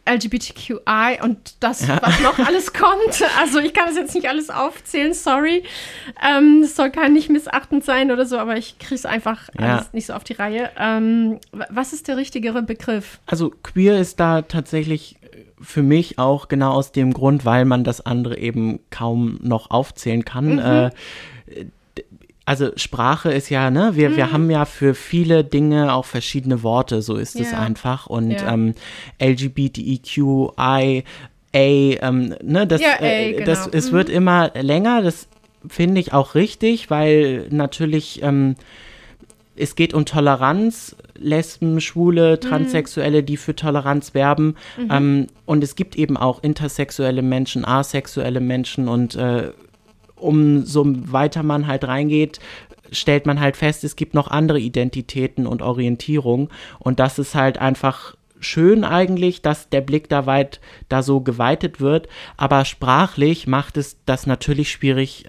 LGBTQI 0.07 1.19
und 1.23 1.55
das, 1.61 1.87
Ja. 1.87 1.99
was 2.01 2.19
noch 2.21 2.37
alles 2.39 2.73
kommt? 2.73 3.23
Also, 3.39 3.59
ich 3.59 3.73
kann 3.73 3.87
das 3.87 3.95
jetzt 3.95 4.13
nicht 4.15 4.29
alles 4.29 4.49
aufzählen, 4.49 5.13
sorry. 5.13 5.63
Ähm, 6.23 6.61
Es 6.63 6.75
soll 6.75 6.91
kein 6.91 7.13
nicht 7.13 7.29
missachtend 7.29 7.83
sein 7.83 8.11
oder 8.11 8.25
so, 8.25 8.37
aber 8.37 8.55
ich 8.57 8.77
kriege 8.79 8.95
es 8.95 9.05
einfach 9.05 9.49
Ja. 9.59 9.77
alles 9.77 9.93
nicht 9.93 10.05
so 10.07 10.13
auf 10.13 10.23
die 10.23 10.33
Reihe. 10.33 10.69
Ähm, 10.77 11.39
wa- 11.51 11.67
was 11.69 11.91
ist 11.93 12.07
der 12.07 12.17
richtigere 12.17 12.61
Begriff? 12.61 13.19
Also 13.25 13.49
queer 13.63 13.99
ist 13.99 14.19
da 14.19 14.41
tatsächlich 14.43 15.17
für 15.61 15.83
mich 15.83 16.19
auch 16.19 16.47
genau 16.47 16.71
aus 16.73 16.91
dem 16.91 17.13
Grund, 17.13 17.45
weil 17.45 17.65
man 17.65 17.83
das 17.83 18.05
andere 18.05 18.37
eben 18.37 18.79
kaum 18.89 19.39
noch 19.41 19.71
aufzählen 19.71 20.25
kann. 20.25 20.53
Mhm. 20.53 20.59
Äh, 20.59 20.89
also 22.47 22.69
Sprache 22.75 23.31
ist 23.31 23.49
ja, 23.49 23.71
ne, 23.71 23.91
wir, 23.95 24.11
Mhm. 24.11 24.15
wir 24.17 24.31
haben 24.31 24.49
ja 24.51 24.65
für 24.65 24.93
viele 24.93 25.43
Dinge 25.43 25.93
auch 25.93 26.05
verschiedene 26.05 26.61
Worte, 26.61 27.01
so 27.01 27.15
ist 27.15 27.39
es 27.39 27.51
Ja. 27.53 27.57
einfach. 27.59 28.05
Und 28.05 28.41
Ja. 28.41 28.53
ähm, 28.53 28.75
LGBTEQI, 29.19 31.03
A, 31.53 31.57
ähm, 31.57 32.35
ne, 32.43 32.67
das, 32.67 32.81
Ja, 32.81 32.93
A, 32.99 33.03
äh, 33.05 33.43
das 33.43 33.63
genau. 33.65 33.77
es 33.77 33.91
Mhm. 33.91 33.95
wird 33.95 34.09
immer 34.09 34.51
länger, 34.61 35.01
das 35.01 35.27
finde 35.67 35.99
ich 36.01 36.13
auch 36.13 36.35
richtig, 36.35 36.89
weil 36.91 37.47
natürlich 37.49 38.21
ähm, 38.21 38.55
es 39.55 39.75
geht 39.75 39.93
um 39.93 40.05
Toleranz, 40.05 40.95
Lesben, 41.17 41.79
Schwule, 41.79 42.39
Transsexuelle, 42.39 43.23
die 43.23 43.37
für 43.37 43.55
Toleranz 43.55 44.13
werben. 44.13 44.55
Ähm, 44.89 45.27
und 45.45 45.63
es 45.63 45.75
gibt 45.75 45.95
eben 45.95 46.17
auch 46.17 46.43
intersexuelle 46.43 47.21
Menschen, 47.21 47.65
asexuelle 47.65 48.41
Menschen 48.41 48.87
und 48.87 49.15
äh, 49.15 49.51
umso 50.15 50.85
weiter 50.85 51.43
man 51.43 51.67
halt 51.67 51.85
reingeht, 51.85 52.39
stellt 52.91 53.25
man 53.25 53.39
halt 53.39 53.57
fest, 53.57 53.83
es 53.83 53.95
gibt 53.95 54.13
noch 54.13 54.29
andere 54.29 54.59
Identitäten 54.59 55.47
und 55.47 55.61
Orientierung. 55.61 56.49
Und 56.79 56.99
das 56.99 57.19
ist 57.19 57.35
halt 57.35 57.57
einfach 57.57 58.15
schön 58.39 58.83
eigentlich, 58.83 59.41
dass 59.41 59.69
der 59.69 59.81
Blick 59.81 60.09
da 60.09 60.25
weit 60.25 60.59
da 60.89 61.01
so 61.01 61.21
geweitet 61.21 61.79
wird. 61.79 62.07
Aber 62.37 62.65
sprachlich 62.65 63.47
macht 63.47 63.77
es 63.77 63.97
das 64.05 64.27
natürlich 64.27 64.71
schwierig, 64.71 65.25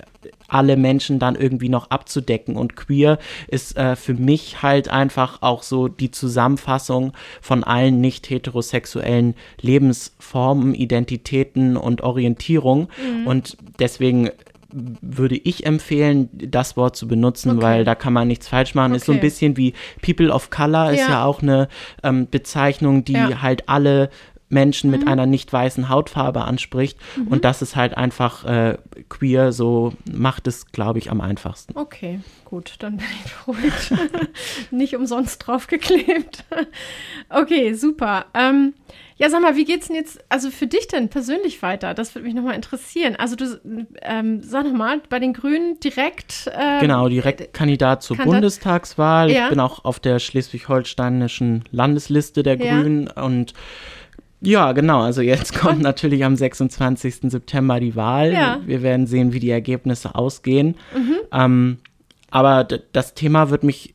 alle 0.48 0.76
Menschen 0.76 1.18
dann 1.18 1.34
irgendwie 1.36 1.68
noch 1.68 1.90
abzudecken. 1.90 2.56
Und 2.56 2.76
queer 2.76 3.18
ist 3.48 3.76
äh, 3.76 3.96
für 3.96 4.14
mich 4.14 4.62
halt 4.62 4.88
einfach 4.88 5.42
auch 5.42 5.62
so 5.62 5.88
die 5.88 6.10
Zusammenfassung 6.10 7.12
von 7.40 7.64
allen 7.64 8.00
nicht 8.00 8.28
heterosexuellen 8.30 9.34
Lebensformen, 9.60 10.74
Identitäten 10.74 11.76
und 11.76 12.00
Orientierung. 12.02 12.88
Und 13.24 13.56
deswegen 13.78 14.30
würde 14.72 15.36
ich 15.36 15.64
empfehlen, 15.64 16.28
das 16.32 16.76
Wort 16.76 16.96
zu 16.96 17.08
benutzen, 17.08 17.52
Okay. 17.52 17.62
weil 17.62 17.84
da 17.84 17.94
kann 17.94 18.12
man 18.12 18.28
nichts 18.28 18.48
falsch 18.48 18.74
machen. 18.74 18.94
Ist 18.94 19.06
so 19.06 19.12
ein 19.12 19.18
Okay. 19.18 19.26
bisschen 19.26 19.56
wie 19.56 19.72
People 20.02 20.30
of 20.30 20.50
Color, 20.50 20.92
ist 20.92 21.00
Ja. 21.00 21.08
ja 21.10 21.24
auch 21.24 21.40
eine 21.40 21.68
ähm, 22.02 22.26
Bezeichnung, 22.30 23.04
die 23.04 23.12
Ja. 23.14 23.42
halt 23.42 23.68
alle 23.68 24.10
Menschen 24.48 24.90
Mhm. 24.90 24.98
mit 24.98 25.08
einer 25.08 25.26
nicht 25.26 25.52
weißen 25.52 25.88
Hautfarbe 25.88 26.42
anspricht. 26.42 26.98
Und 27.28 27.44
das 27.44 27.62
ist 27.62 27.74
halt 27.74 27.96
einfach 27.96 28.44
äh, 28.44 28.78
queer, 29.08 29.50
so 29.52 29.92
macht 30.12 30.46
es, 30.46 30.66
glaube 30.72 30.98
ich, 31.00 31.10
am 31.10 31.20
einfachsten. 31.20 31.76
Okay, 31.76 32.20
gut, 32.44 32.74
dann 32.78 32.98
bin 32.98 33.06
ich 33.24 33.32
beruhigt. 33.34 33.92
Nicht 34.70 34.94
umsonst 34.94 35.46
draufgeklebt. 35.46 36.44
okay, 37.30 37.74
super. 37.74 38.26
Ähm, 38.34 38.74
ja, 39.18 39.30
sag 39.30 39.40
mal, 39.40 39.56
wie 39.56 39.64
geht's 39.64 39.86
denn 39.88 39.96
jetzt, 39.96 40.22
also 40.28 40.50
für 40.50 40.66
dich 40.66 40.88
denn 40.88 41.08
persönlich 41.08 41.62
weiter? 41.62 41.94
Das 41.94 42.14
würde 42.14 42.26
mich 42.26 42.34
nochmal 42.34 42.54
interessieren. 42.54 43.16
Also 43.16 43.34
du, 43.34 43.58
ähm, 44.02 44.42
sag 44.42 44.64
nochmal, 44.66 45.00
bei 45.08 45.18
den 45.18 45.32
Grünen 45.32 45.80
direkt. 45.80 46.50
ähm, 46.54 46.80
Genau, 46.80 47.08
direkt 47.08 47.52
Kandidat 47.54 48.02
zur 48.02 48.16
Kandidat- 48.16 48.34
Bundestagswahl. 48.40 49.30
Ja. 49.30 49.44
Ich 49.44 49.48
bin 49.50 49.60
auch 49.60 49.84
auf 49.84 49.98
der 50.00 50.18
schleswig-holsteinischen 50.18 51.64
Landesliste 51.72 52.42
der 52.42 52.56
Ja. 52.58 52.80
Grünen 52.80 53.08
und 53.08 53.54
ja, 54.40 54.72
genau. 54.72 55.00
Also 55.00 55.22
jetzt 55.22 55.54
kommt 55.58 55.82
natürlich 55.82 56.24
am 56.24 56.36
26. 56.36 57.30
September 57.30 57.80
die 57.80 57.96
Wahl. 57.96 58.32
Ja. 58.32 58.60
Wir 58.64 58.82
werden 58.82 59.06
sehen, 59.06 59.32
wie 59.32 59.40
die 59.40 59.50
Ergebnisse 59.50 60.14
ausgehen. 60.14 60.76
Mhm. 60.94 61.14
Ähm, 61.32 61.78
aber 62.30 62.64
das 62.64 63.14
Thema 63.14 63.50
wird 63.50 63.62
mich, 63.62 63.92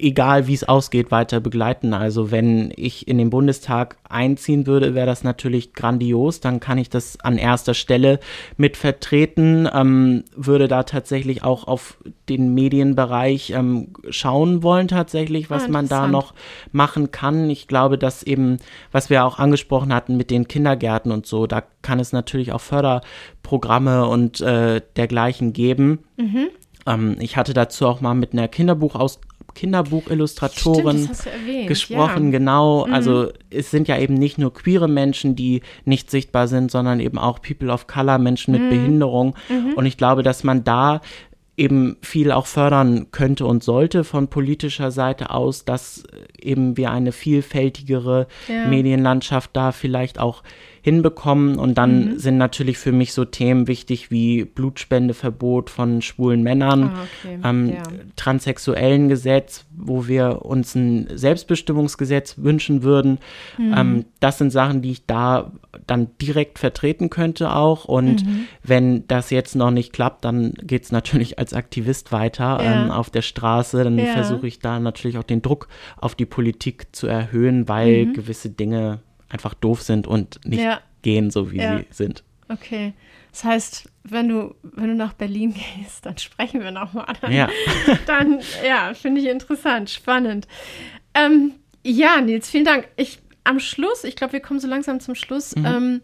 egal 0.00 0.46
wie 0.46 0.54
es 0.54 0.64
ausgeht, 0.64 1.10
weiter 1.10 1.40
begleiten. 1.40 1.94
Also 1.94 2.30
wenn 2.30 2.72
ich 2.76 3.06
in 3.08 3.18
den 3.18 3.30
Bundestag 3.30 3.96
einziehen 4.08 4.66
würde, 4.66 4.94
wäre 4.94 5.06
das 5.06 5.24
natürlich 5.24 5.72
grandios. 5.72 6.40
Dann 6.40 6.60
kann 6.60 6.78
ich 6.78 6.90
das 6.90 7.20
an 7.20 7.38
erster 7.38 7.74
Stelle 7.74 8.20
mit 8.56 8.76
vertreten, 8.76 9.68
ähm, 9.72 10.24
würde 10.34 10.68
da 10.68 10.82
tatsächlich 10.82 11.44
auch 11.44 11.66
auf 11.66 11.98
den 12.28 12.54
Medienbereich 12.54 13.50
ähm, 13.50 13.88
schauen 14.10 14.62
wollen, 14.62 14.88
tatsächlich, 14.88 15.50
was 15.50 15.64
Ah, 15.64 15.68
man 15.68 15.88
da 15.88 16.06
noch 16.06 16.34
machen 16.72 17.10
kann. 17.10 17.50
Ich 17.50 17.68
glaube, 17.68 17.98
dass 17.98 18.22
eben, 18.22 18.58
was 18.92 19.10
wir 19.10 19.24
auch 19.24 19.38
angesprochen 19.38 19.94
hatten 19.94 20.16
mit 20.16 20.30
den 20.30 20.48
Kindergärten 20.48 21.12
und 21.12 21.26
so, 21.26 21.46
da 21.46 21.62
kann 21.82 22.00
es 22.00 22.12
natürlich 22.12 22.52
auch 22.52 22.60
Förderprogramme 22.60 24.06
und 24.06 24.40
äh, 24.40 24.80
dergleichen 24.96 25.52
geben. 25.52 26.00
Mhm. 26.16 26.48
Ähm, 26.86 27.16
ich 27.20 27.36
hatte 27.36 27.54
dazu 27.54 27.86
auch 27.86 28.00
mal 28.00 28.14
mit 28.14 28.32
einer 28.32 28.48
Kinderbuchaus 28.48 29.20
Kinderbuchillustratorin 29.54 31.08
Stimmt, 31.14 31.68
gesprochen, 31.68 32.26
ja. 32.26 32.38
genau. 32.38 32.84
Also 32.84 33.28
es 33.50 33.70
sind 33.70 33.88
ja 33.88 33.98
eben 33.98 34.14
nicht 34.14 34.38
nur 34.38 34.52
queere 34.52 34.88
Menschen, 34.88 35.36
die 35.36 35.62
nicht 35.84 36.10
sichtbar 36.10 36.48
sind, 36.48 36.70
sondern 36.70 37.00
eben 37.00 37.18
auch 37.18 37.40
People 37.40 37.70
of 37.70 37.86
Color, 37.86 38.18
Menschen 38.18 38.54
Mhm. 38.54 38.60
mit 38.60 38.70
Behinderung. 38.70 39.36
Und 39.76 39.86
ich 39.86 39.96
glaube, 39.96 40.22
dass 40.22 40.44
man 40.44 40.64
da 40.64 41.00
eben 41.56 41.98
viel 42.00 42.32
auch 42.32 42.46
fördern 42.46 43.08
könnte 43.10 43.44
und 43.44 43.62
sollte 43.62 44.02
von 44.04 44.28
politischer 44.28 44.90
Seite 44.90 45.30
aus, 45.30 45.64
dass 45.66 46.04
eben 46.40 46.76
wir 46.78 46.90
eine 46.90 47.12
vielfältigere 47.12 48.26
Ja. 48.48 48.66
Medienlandschaft 48.66 49.50
da 49.52 49.72
vielleicht 49.72 50.18
auch 50.18 50.42
hinbekommen. 50.82 51.56
Und 51.58 51.76
dann 51.78 52.12
Mhm. 52.12 52.18
sind 52.18 52.38
natürlich 52.38 52.78
für 52.78 52.92
mich 52.92 53.12
so 53.12 53.24
Themen 53.24 53.66
wichtig 53.68 54.10
wie 54.10 54.44
Blutspendeverbot 54.44 55.70
von 55.70 56.02
schwulen 56.02 56.42
Männern, 56.42 56.84
Ah, 56.94 57.02
okay. 57.24 57.38
ähm, 57.44 57.68
ja. 57.70 57.82
transsexuellen 58.16 59.08
Gesetz, 59.08 59.64
wo 59.76 60.06
wir 60.08 60.44
uns 60.44 60.74
ein 60.74 61.08
Selbstbestimmungsgesetz 61.14 62.36
wünschen 62.38 62.82
würden. 62.82 63.18
Mhm. 63.58 63.74
Ähm, 63.76 64.04
das 64.20 64.38
sind 64.38 64.50
Sachen, 64.50 64.82
die 64.82 64.92
ich 64.92 65.06
da 65.06 65.52
dann 65.86 66.08
direkt 66.20 66.58
vertreten 66.58 67.10
könnte 67.10 67.54
auch. 67.54 67.84
Und 67.84 68.24
Mhm. 68.24 68.46
wenn 68.62 69.06
das 69.08 69.30
jetzt 69.30 69.56
noch 69.56 69.70
nicht 69.70 69.92
klappt, 69.92 70.24
dann 70.24 70.54
geht 70.62 70.84
es 70.84 70.92
natürlich 70.92 71.38
als 71.38 71.52
Aktivist 71.54 72.12
weiter 72.12 72.62
Ja. 72.62 72.84
ähm, 72.84 72.90
auf 72.90 73.10
der 73.10 73.22
Straße. 73.22 73.82
Dann 73.84 73.98
Ja. 73.98 74.06
versuche 74.06 74.46
ich 74.46 74.58
da 74.58 74.78
natürlich 74.80 75.18
auch 75.18 75.22
den 75.24 75.42
Druck 75.42 75.68
auf 76.00 76.14
die 76.14 76.26
Politik 76.26 76.88
zu 76.92 77.06
erhöhen, 77.06 77.68
weil 77.68 78.06
Mhm. 78.06 78.12
gewisse 78.14 78.50
Dinge 78.50 79.00
einfach 79.30 79.54
doof 79.54 79.82
sind 79.82 80.06
und 80.06 80.40
nicht 80.44 80.60
Ja. 80.62 80.80
gehen, 81.02 81.30
so 81.30 81.50
wie 81.50 81.58
Ja. 81.58 81.78
sie 81.78 81.86
sind. 81.90 82.22
Okay. 82.48 82.92
Das 83.32 83.44
heißt, 83.44 83.88
wenn 84.04 84.28
du, 84.28 84.54
wenn 84.62 84.88
du 84.88 84.94
nach 84.94 85.12
Berlin 85.12 85.54
gehst, 85.78 86.04
dann 86.04 86.18
sprechen 86.18 86.60
wir 86.62 86.70
nochmal. 86.72 87.06
Dann, 87.20 87.32
Ja. 87.32 87.48
dann 88.06 88.40
ja, 88.66 88.92
finde 88.94 89.20
ich 89.20 89.28
interessant, 89.28 89.88
spannend. 89.90 90.46
Ähm, 91.14 91.52
ja, 91.84 92.20
Nils, 92.20 92.50
vielen 92.50 92.64
Dank. 92.64 92.88
Ich 92.96 93.20
am 93.44 93.58
Schluss, 93.60 94.04
ich 94.04 94.16
glaube, 94.16 94.34
wir 94.34 94.40
kommen 94.40 94.60
so 94.60 94.68
langsam 94.68 95.00
zum 95.00 95.14
Schluss. 95.14 95.56
Mhm. 95.56 95.64
Ähm, 95.64 96.00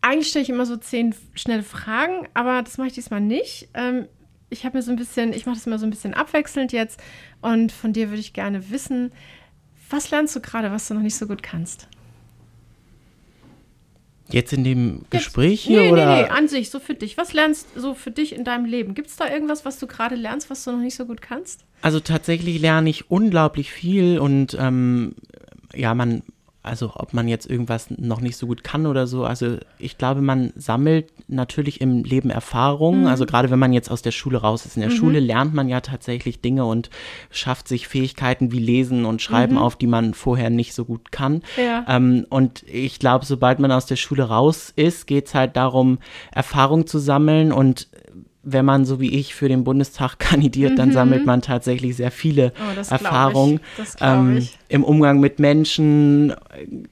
eigentlich 0.00 0.28
stelle 0.28 0.42
ich 0.44 0.50
immer 0.50 0.66
so 0.66 0.76
zehn 0.76 1.14
schnelle 1.34 1.62
Fragen, 1.62 2.28
aber 2.34 2.62
das 2.62 2.76
mache 2.78 2.88
ich 2.88 2.94
diesmal 2.94 3.20
nicht. 3.20 3.68
Ähm, 3.74 4.06
ich 4.50 4.64
habe 4.64 4.76
mir 4.76 4.82
so 4.82 4.90
ein 4.92 4.96
bisschen, 4.96 5.32
ich 5.32 5.46
mache 5.46 5.56
das 5.56 5.66
immer 5.66 5.78
so 5.78 5.86
ein 5.86 5.90
bisschen 5.90 6.14
abwechselnd 6.14 6.72
jetzt 6.72 7.02
und 7.40 7.72
von 7.72 7.92
dir 7.92 8.10
würde 8.10 8.20
ich 8.20 8.32
gerne 8.34 8.70
wissen, 8.70 9.12
Was 9.90 10.10
lernst 10.10 10.34
du 10.36 10.40
gerade, 10.40 10.70
was 10.70 10.86
du 10.88 10.94
noch 10.94 11.02
nicht 11.02 11.16
so 11.16 11.26
gut 11.26 11.42
kannst? 11.42 11.88
Jetzt 14.30 14.52
in 14.52 14.64
dem 14.64 15.02
Gespräch 15.10 15.66
Jetzt, 15.66 15.76
nee, 15.76 15.82
hier 15.82 15.92
oder? 15.92 16.16
Nee, 16.16 16.22
nee, 16.22 16.28
an 16.28 16.48
sich, 16.48 16.70
so 16.70 16.80
für 16.80 16.94
dich. 16.94 17.18
Was 17.18 17.32
lernst 17.34 17.68
du 17.74 17.80
so 17.80 17.94
für 17.94 18.10
dich 18.10 18.34
in 18.34 18.44
deinem 18.44 18.64
Leben? 18.64 18.94
Gibt 18.94 19.08
es 19.08 19.16
da 19.16 19.30
irgendwas, 19.30 19.64
was 19.64 19.78
du 19.78 19.86
gerade 19.86 20.14
lernst, 20.14 20.48
was 20.50 20.64
du 20.64 20.72
noch 20.72 20.78
nicht 20.80 20.94
so 20.94 21.04
gut 21.04 21.20
kannst? 21.20 21.64
Also 21.82 22.00
tatsächlich 22.00 22.60
lerne 22.60 22.88
ich 22.88 23.10
unglaublich 23.10 23.70
viel 23.70 24.18
und 24.18 24.56
ähm, 24.58 25.14
ja, 25.74 25.94
man 25.94 26.22
also 26.64 26.92
ob 26.94 27.12
man 27.12 27.28
jetzt 27.28 27.48
irgendwas 27.48 27.90
noch 27.90 28.22
nicht 28.22 28.38
so 28.38 28.46
gut 28.46 28.64
kann 28.64 28.86
oder 28.86 29.06
so. 29.06 29.24
Also 29.24 29.58
ich 29.78 29.98
glaube, 29.98 30.22
man 30.22 30.50
sammelt 30.56 31.12
natürlich 31.28 31.82
im 31.82 32.04
Leben 32.04 32.30
Erfahrungen. 32.30 33.02
Mhm. 33.02 33.06
Also 33.06 33.26
gerade 33.26 33.50
wenn 33.50 33.58
man 33.58 33.74
jetzt 33.74 33.90
aus 33.90 34.00
der 34.00 34.12
Schule 34.12 34.38
raus 34.38 34.64
ist. 34.64 34.76
In 34.76 34.80
der 34.80 34.90
mhm. 34.90 34.96
Schule 34.96 35.20
lernt 35.20 35.52
man 35.52 35.68
ja 35.68 35.82
tatsächlich 35.82 36.40
Dinge 36.40 36.64
und 36.64 36.88
schafft 37.30 37.68
sich 37.68 37.86
Fähigkeiten 37.86 38.50
wie 38.50 38.60
Lesen 38.60 39.04
und 39.04 39.20
Schreiben 39.20 39.56
mhm. 39.56 39.58
auf, 39.58 39.76
die 39.76 39.86
man 39.86 40.14
vorher 40.14 40.48
nicht 40.48 40.72
so 40.72 40.86
gut 40.86 41.12
kann. 41.12 41.42
Ja. 41.58 41.84
Ähm, 41.86 42.26
und 42.30 42.62
ich 42.66 42.98
glaube, 42.98 43.26
sobald 43.26 43.58
man 43.58 43.70
aus 43.70 43.84
der 43.84 43.96
Schule 43.96 44.24
raus 44.24 44.72
ist, 44.74 45.06
geht 45.06 45.26
es 45.26 45.34
halt 45.34 45.56
darum, 45.56 45.98
Erfahrung 46.32 46.86
zu 46.86 46.98
sammeln 46.98 47.52
und 47.52 47.88
wenn 48.44 48.64
man 48.64 48.84
so 48.84 49.00
wie 49.00 49.10
ich 49.18 49.34
für 49.34 49.48
den 49.48 49.64
Bundestag 49.64 50.18
kandidiert, 50.18 50.72
mhm. 50.72 50.76
dann 50.76 50.92
sammelt 50.92 51.26
man 51.26 51.42
tatsächlich 51.42 51.96
sehr 51.96 52.10
viele 52.10 52.52
oh, 52.58 52.80
Erfahrungen 52.90 53.60
ähm, 54.00 54.46
im 54.68 54.84
Umgang 54.84 55.20
mit 55.20 55.38
Menschen, 55.38 56.34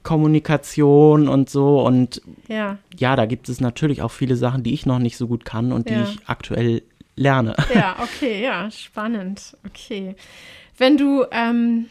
Kommunikation 0.03 1.27
und 1.27 1.49
so. 1.49 1.81
Und 1.85 2.21
ja. 2.47 2.77
ja, 2.97 3.15
da 3.15 3.25
gibt 3.25 3.49
es 3.49 3.61
natürlich 3.61 4.01
auch 4.01 4.11
viele 4.11 4.35
Sachen, 4.35 4.63
die 4.63 4.73
ich 4.73 4.85
noch 4.85 4.99
nicht 4.99 5.17
so 5.17 5.27
gut 5.27 5.45
kann 5.45 5.71
und 5.71 5.89
ja. 5.89 5.97
die 5.97 6.11
ich 6.11 6.19
aktuell 6.27 6.81
lerne. 7.15 7.55
Ja, 7.73 7.97
okay, 8.01 8.43
ja, 8.43 8.69
spannend. 8.71 9.55
Okay. 9.67 10.15
Wenn 10.77 10.97
du, 10.97 11.25
ähm, 11.31 11.85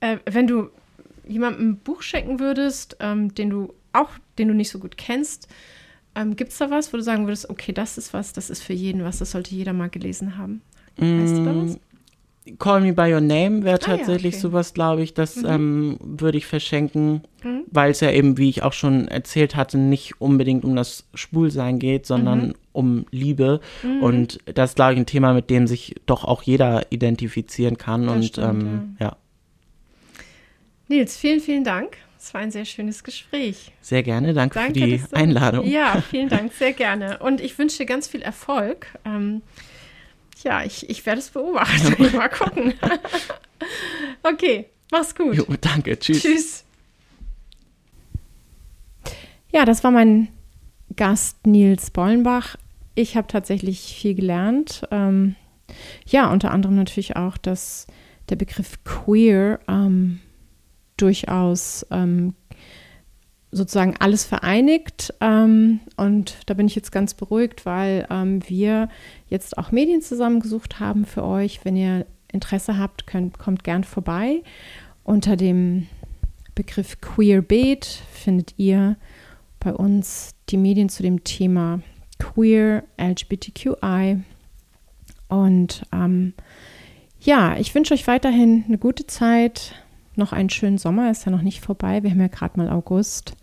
äh, 0.00 0.18
wenn 0.26 0.46
du 0.46 0.70
jemandem 1.26 1.70
ein 1.70 1.76
Buch 1.76 2.02
schenken 2.02 2.40
würdest, 2.40 2.96
ähm, 3.00 3.34
den 3.34 3.50
du 3.50 3.74
auch, 3.92 4.10
den 4.38 4.48
du 4.48 4.54
nicht 4.54 4.70
so 4.70 4.78
gut 4.78 4.96
kennst, 4.96 5.48
ähm, 6.14 6.36
Gibt 6.36 6.52
es 6.52 6.58
da 6.58 6.70
was, 6.70 6.92
wo 6.92 6.96
du 6.96 7.02
sagen 7.02 7.26
würdest, 7.26 7.50
okay, 7.50 7.72
das 7.72 7.98
ist 7.98 8.12
was, 8.12 8.32
das 8.32 8.50
ist 8.50 8.62
für 8.62 8.72
jeden 8.72 9.04
was, 9.04 9.18
das 9.18 9.30
sollte 9.30 9.54
jeder 9.54 9.72
mal 9.72 9.88
gelesen 9.88 10.36
haben? 10.36 10.62
Weißt 10.96 11.36
du 11.36 11.44
da 11.44 11.56
was? 11.56 11.76
Mm, 11.76 12.58
Call 12.58 12.80
Me 12.80 12.92
By 12.92 13.12
Your 13.12 13.20
Name 13.20 13.62
wäre 13.64 13.78
tatsächlich 13.78 14.34
ah, 14.34 14.36
ja, 14.36 14.40
okay. 14.40 14.48
sowas, 14.48 14.74
glaube 14.74 15.02
ich, 15.02 15.14
das 15.14 15.36
mhm. 15.36 15.46
ähm, 15.46 15.98
würde 16.00 16.38
ich 16.38 16.46
verschenken, 16.46 17.22
mhm. 17.44 17.62
weil 17.70 17.90
es 17.92 18.00
ja 18.00 18.10
eben, 18.10 18.38
wie 18.38 18.48
ich 18.48 18.62
auch 18.62 18.72
schon 18.72 19.08
erzählt 19.08 19.56
hatte, 19.56 19.78
nicht 19.78 20.20
unbedingt 20.20 20.64
um 20.64 20.74
das 20.74 21.06
Schwulsein 21.14 21.78
geht, 21.78 22.06
sondern 22.06 22.48
mhm. 22.48 22.54
um 22.72 23.06
Liebe. 23.10 23.60
Mhm. 23.82 24.02
Und 24.02 24.38
das 24.46 24.70
ist, 24.70 24.76
glaube 24.76 24.94
ich, 24.94 24.98
ein 24.98 25.06
Thema, 25.06 25.32
mit 25.32 25.50
dem 25.50 25.66
sich 25.66 25.94
doch 26.06 26.24
auch 26.24 26.42
jeder 26.42 26.90
identifizieren 26.90 27.78
kann. 27.78 28.06
Das 28.06 28.16
und 28.16 28.24
stimmt, 28.24 28.62
ähm, 28.62 28.96
ja. 28.98 29.06
ja. 29.06 29.16
Nils, 30.88 31.16
vielen, 31.16 31.40
vielen 31.40 31.62
Dank. 31.62 31.98
Es 32.22 32.34
war 32.34 32.42
ein 32.42 32.50
sehr 32.50 32.66
schönes 32.66 33.02
Gespräch. 33.02 33.72
Sehr 33.80 34.02
gerne, 34.02 34.34
danke, 34.34 34.54
danke 34.54 34.78
für 34.78 34.86
die 34.86 34.98
du, 34.98 35.16
Einladung. 35.16 35.66
Ja, 35.66 36.02
vielen 36.10 36.28
Dank, 36.28 36.52
sehr 36.52 36.74
gerne. 36.74 37.18
Und 37.18 37.40
ich 37.40 37.58
wünsche 37.58 37.78
dir 37.78 37.86
ganz 37.86 38.08
viel 38.08 38.20
Erfolg. 38.20 38.86
Ähm, 39.06 39.40
ja, 40.44 40.62
ich, 40.62 40.90
ich 40.90 41.06
werde 41.06 41.20
es 41.20 41.30
beobachten. 41.30 42.12
Mal 42.16 42.28
gucken. 42.28 42.74
okay, 44.22 44.66
mach's 44.92 45.14
gut. 45.14 45.34
Jo, 45.34 45.46
danke, 45.62 45.98
tschüss. 45.98 46.20
Tschüss. 46.22 46.64
Ja, 49.50 49.64
das 49.64 49.82
war 49.82 49.90
mein 49.90 50.28
Gast 50.96 51.46
Nils 51.46 51.90
Bollenbach. 51.90 52.56
Ich 52.96 53.16
habe 53.16 53.28
tatsächlich 53.28 53.80
viel 53.80 54.14
gelernt. 54.14 54.86
Ähm, 54.90 55.36
ja, 56.06 56.30
unter 56.30 56.50
anderem 56.50 56.76
natürlich 56.76 57.16
auch, 57.16 57.38
dass 57.38 57.86
der 58.28 58.36
Begriff 58.36 58.84
queer 58.84 59.58
ähm, 59.66 60.20
durchaus 61.00 61.86
ähm, 61.90 62.34
sozusagen 63.52 63.96
alles 63.98 64.24
vereinigt. 64.24 65.14
Ähm, 65.20 65.80
und 65.96 66.36
da 66.46 66.54
bin 66.54 66.66
ich 66.66 66.74
jetzt 66.74 66.92
ganz 66.92 67.14
beruhigt, 67.14 67.66
weil 67.66 68.06
ähm, 68.10 68.40
wir 68.48 68.88
jetzt 69.28 69.58
auch 69.58 69.72
Medien 69.72 70.02
zusammengesucht 70.02 70.80
haben 70.80 71.04
für 71.04 71.24
euch. 71.24 71.64
Wenn 71.64 71.76
ihr 71.76 72.06
Interesse 72.32 72.78
habt, 72.78 73.06
könnt, 73.06 73.38
kommt 73.38 73.64
gern 73.64 73.84
vorbei. 73.84 74.42
Unter 75.02 75.36
dem 75.36 75.88
Begriff 76.54 77.00
Queerbeat 77.00 77.86
findet 78.12 78.54
ihr 78.56 78.96
bei 79.58 79.72
uns 79.72 80.34
die 80.48 80.56
Medien 80.56 80.88
zu 80.88 81.02
dem 81.02 81.24
Thema 81.24 81.80
Queer, 82.18 82.84
LGBTQI. 82.98 84.20
Und 85.28 85.82
ähm, 85.92 86.34
ja, 87.20 87.56
ich 87.58 87.74
wünsche 87.74 87.94
euch 87.94 88.06
weiterhin 88.06 88.64
eine 88.66 88.78
gute 88.78 89.06
Zeit 89.06 89.74
noch 90.20 90.32
einen 90.32 90.50
schönen 90.50 90.78
Sommer, 90.78 91.10
ist 91.10 91.24
ja 91.24 91.32
noch 91.32 91.42
nicht 91.42 91.64
vorbei. 91.64 92.04
Wir 92.04 92.10
haben 92.10 92.20
ja 92.20 92.28
gerade 92.28 92.56
mal 92.56 92.70
August. 92.70 93.34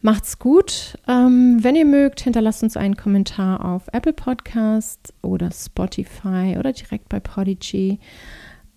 Macht's 0.00 0.38
gut. 0.38 0.96
Ähm, 1.08 1.58
wenn 1.62 1.74
ihr 1.74 1.84
mögt, 1.84 2.20
hinterlasst 2.20 2.62
uns 2.62 2.76
einen 2.76 2.96
Kommentar 2.96 3.64
auf 3.64 3.84
Apple 3.92 4.12
Podcast 4.12 5.12
oder 5.22 5.50
Spotify 5.50 6.56
oder 6.58 6.72
direkt 6.72 7.08
bei 7.08 7.18
Prodigy. 7.18 7.98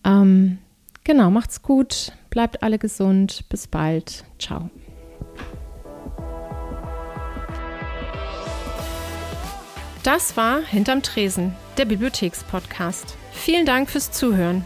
Ähm, 0.04 0.58
genau, 1.04 1.30
macht's 1.30 1.62
gut. 1.62 2.14
Bleibt 2.32 2.64
alle 2.64 2.80
gesund. 2.80 3.46
Bis 3.50 3.68
bald. 3.68 4.24
Ciao. 4.40 4.70
Das 10.04 10.36
war 10.36 10.62
Hinterm 10.64 11.04
Tresen, 11.04 11.54
der 11.78 11.86
Bibliothekspodcast. 11.86 13.16
Vielen 13.32 13.68
Dank 13.68 13.92
fürs 13.92 14.12
Zuhören. 14.12 14.66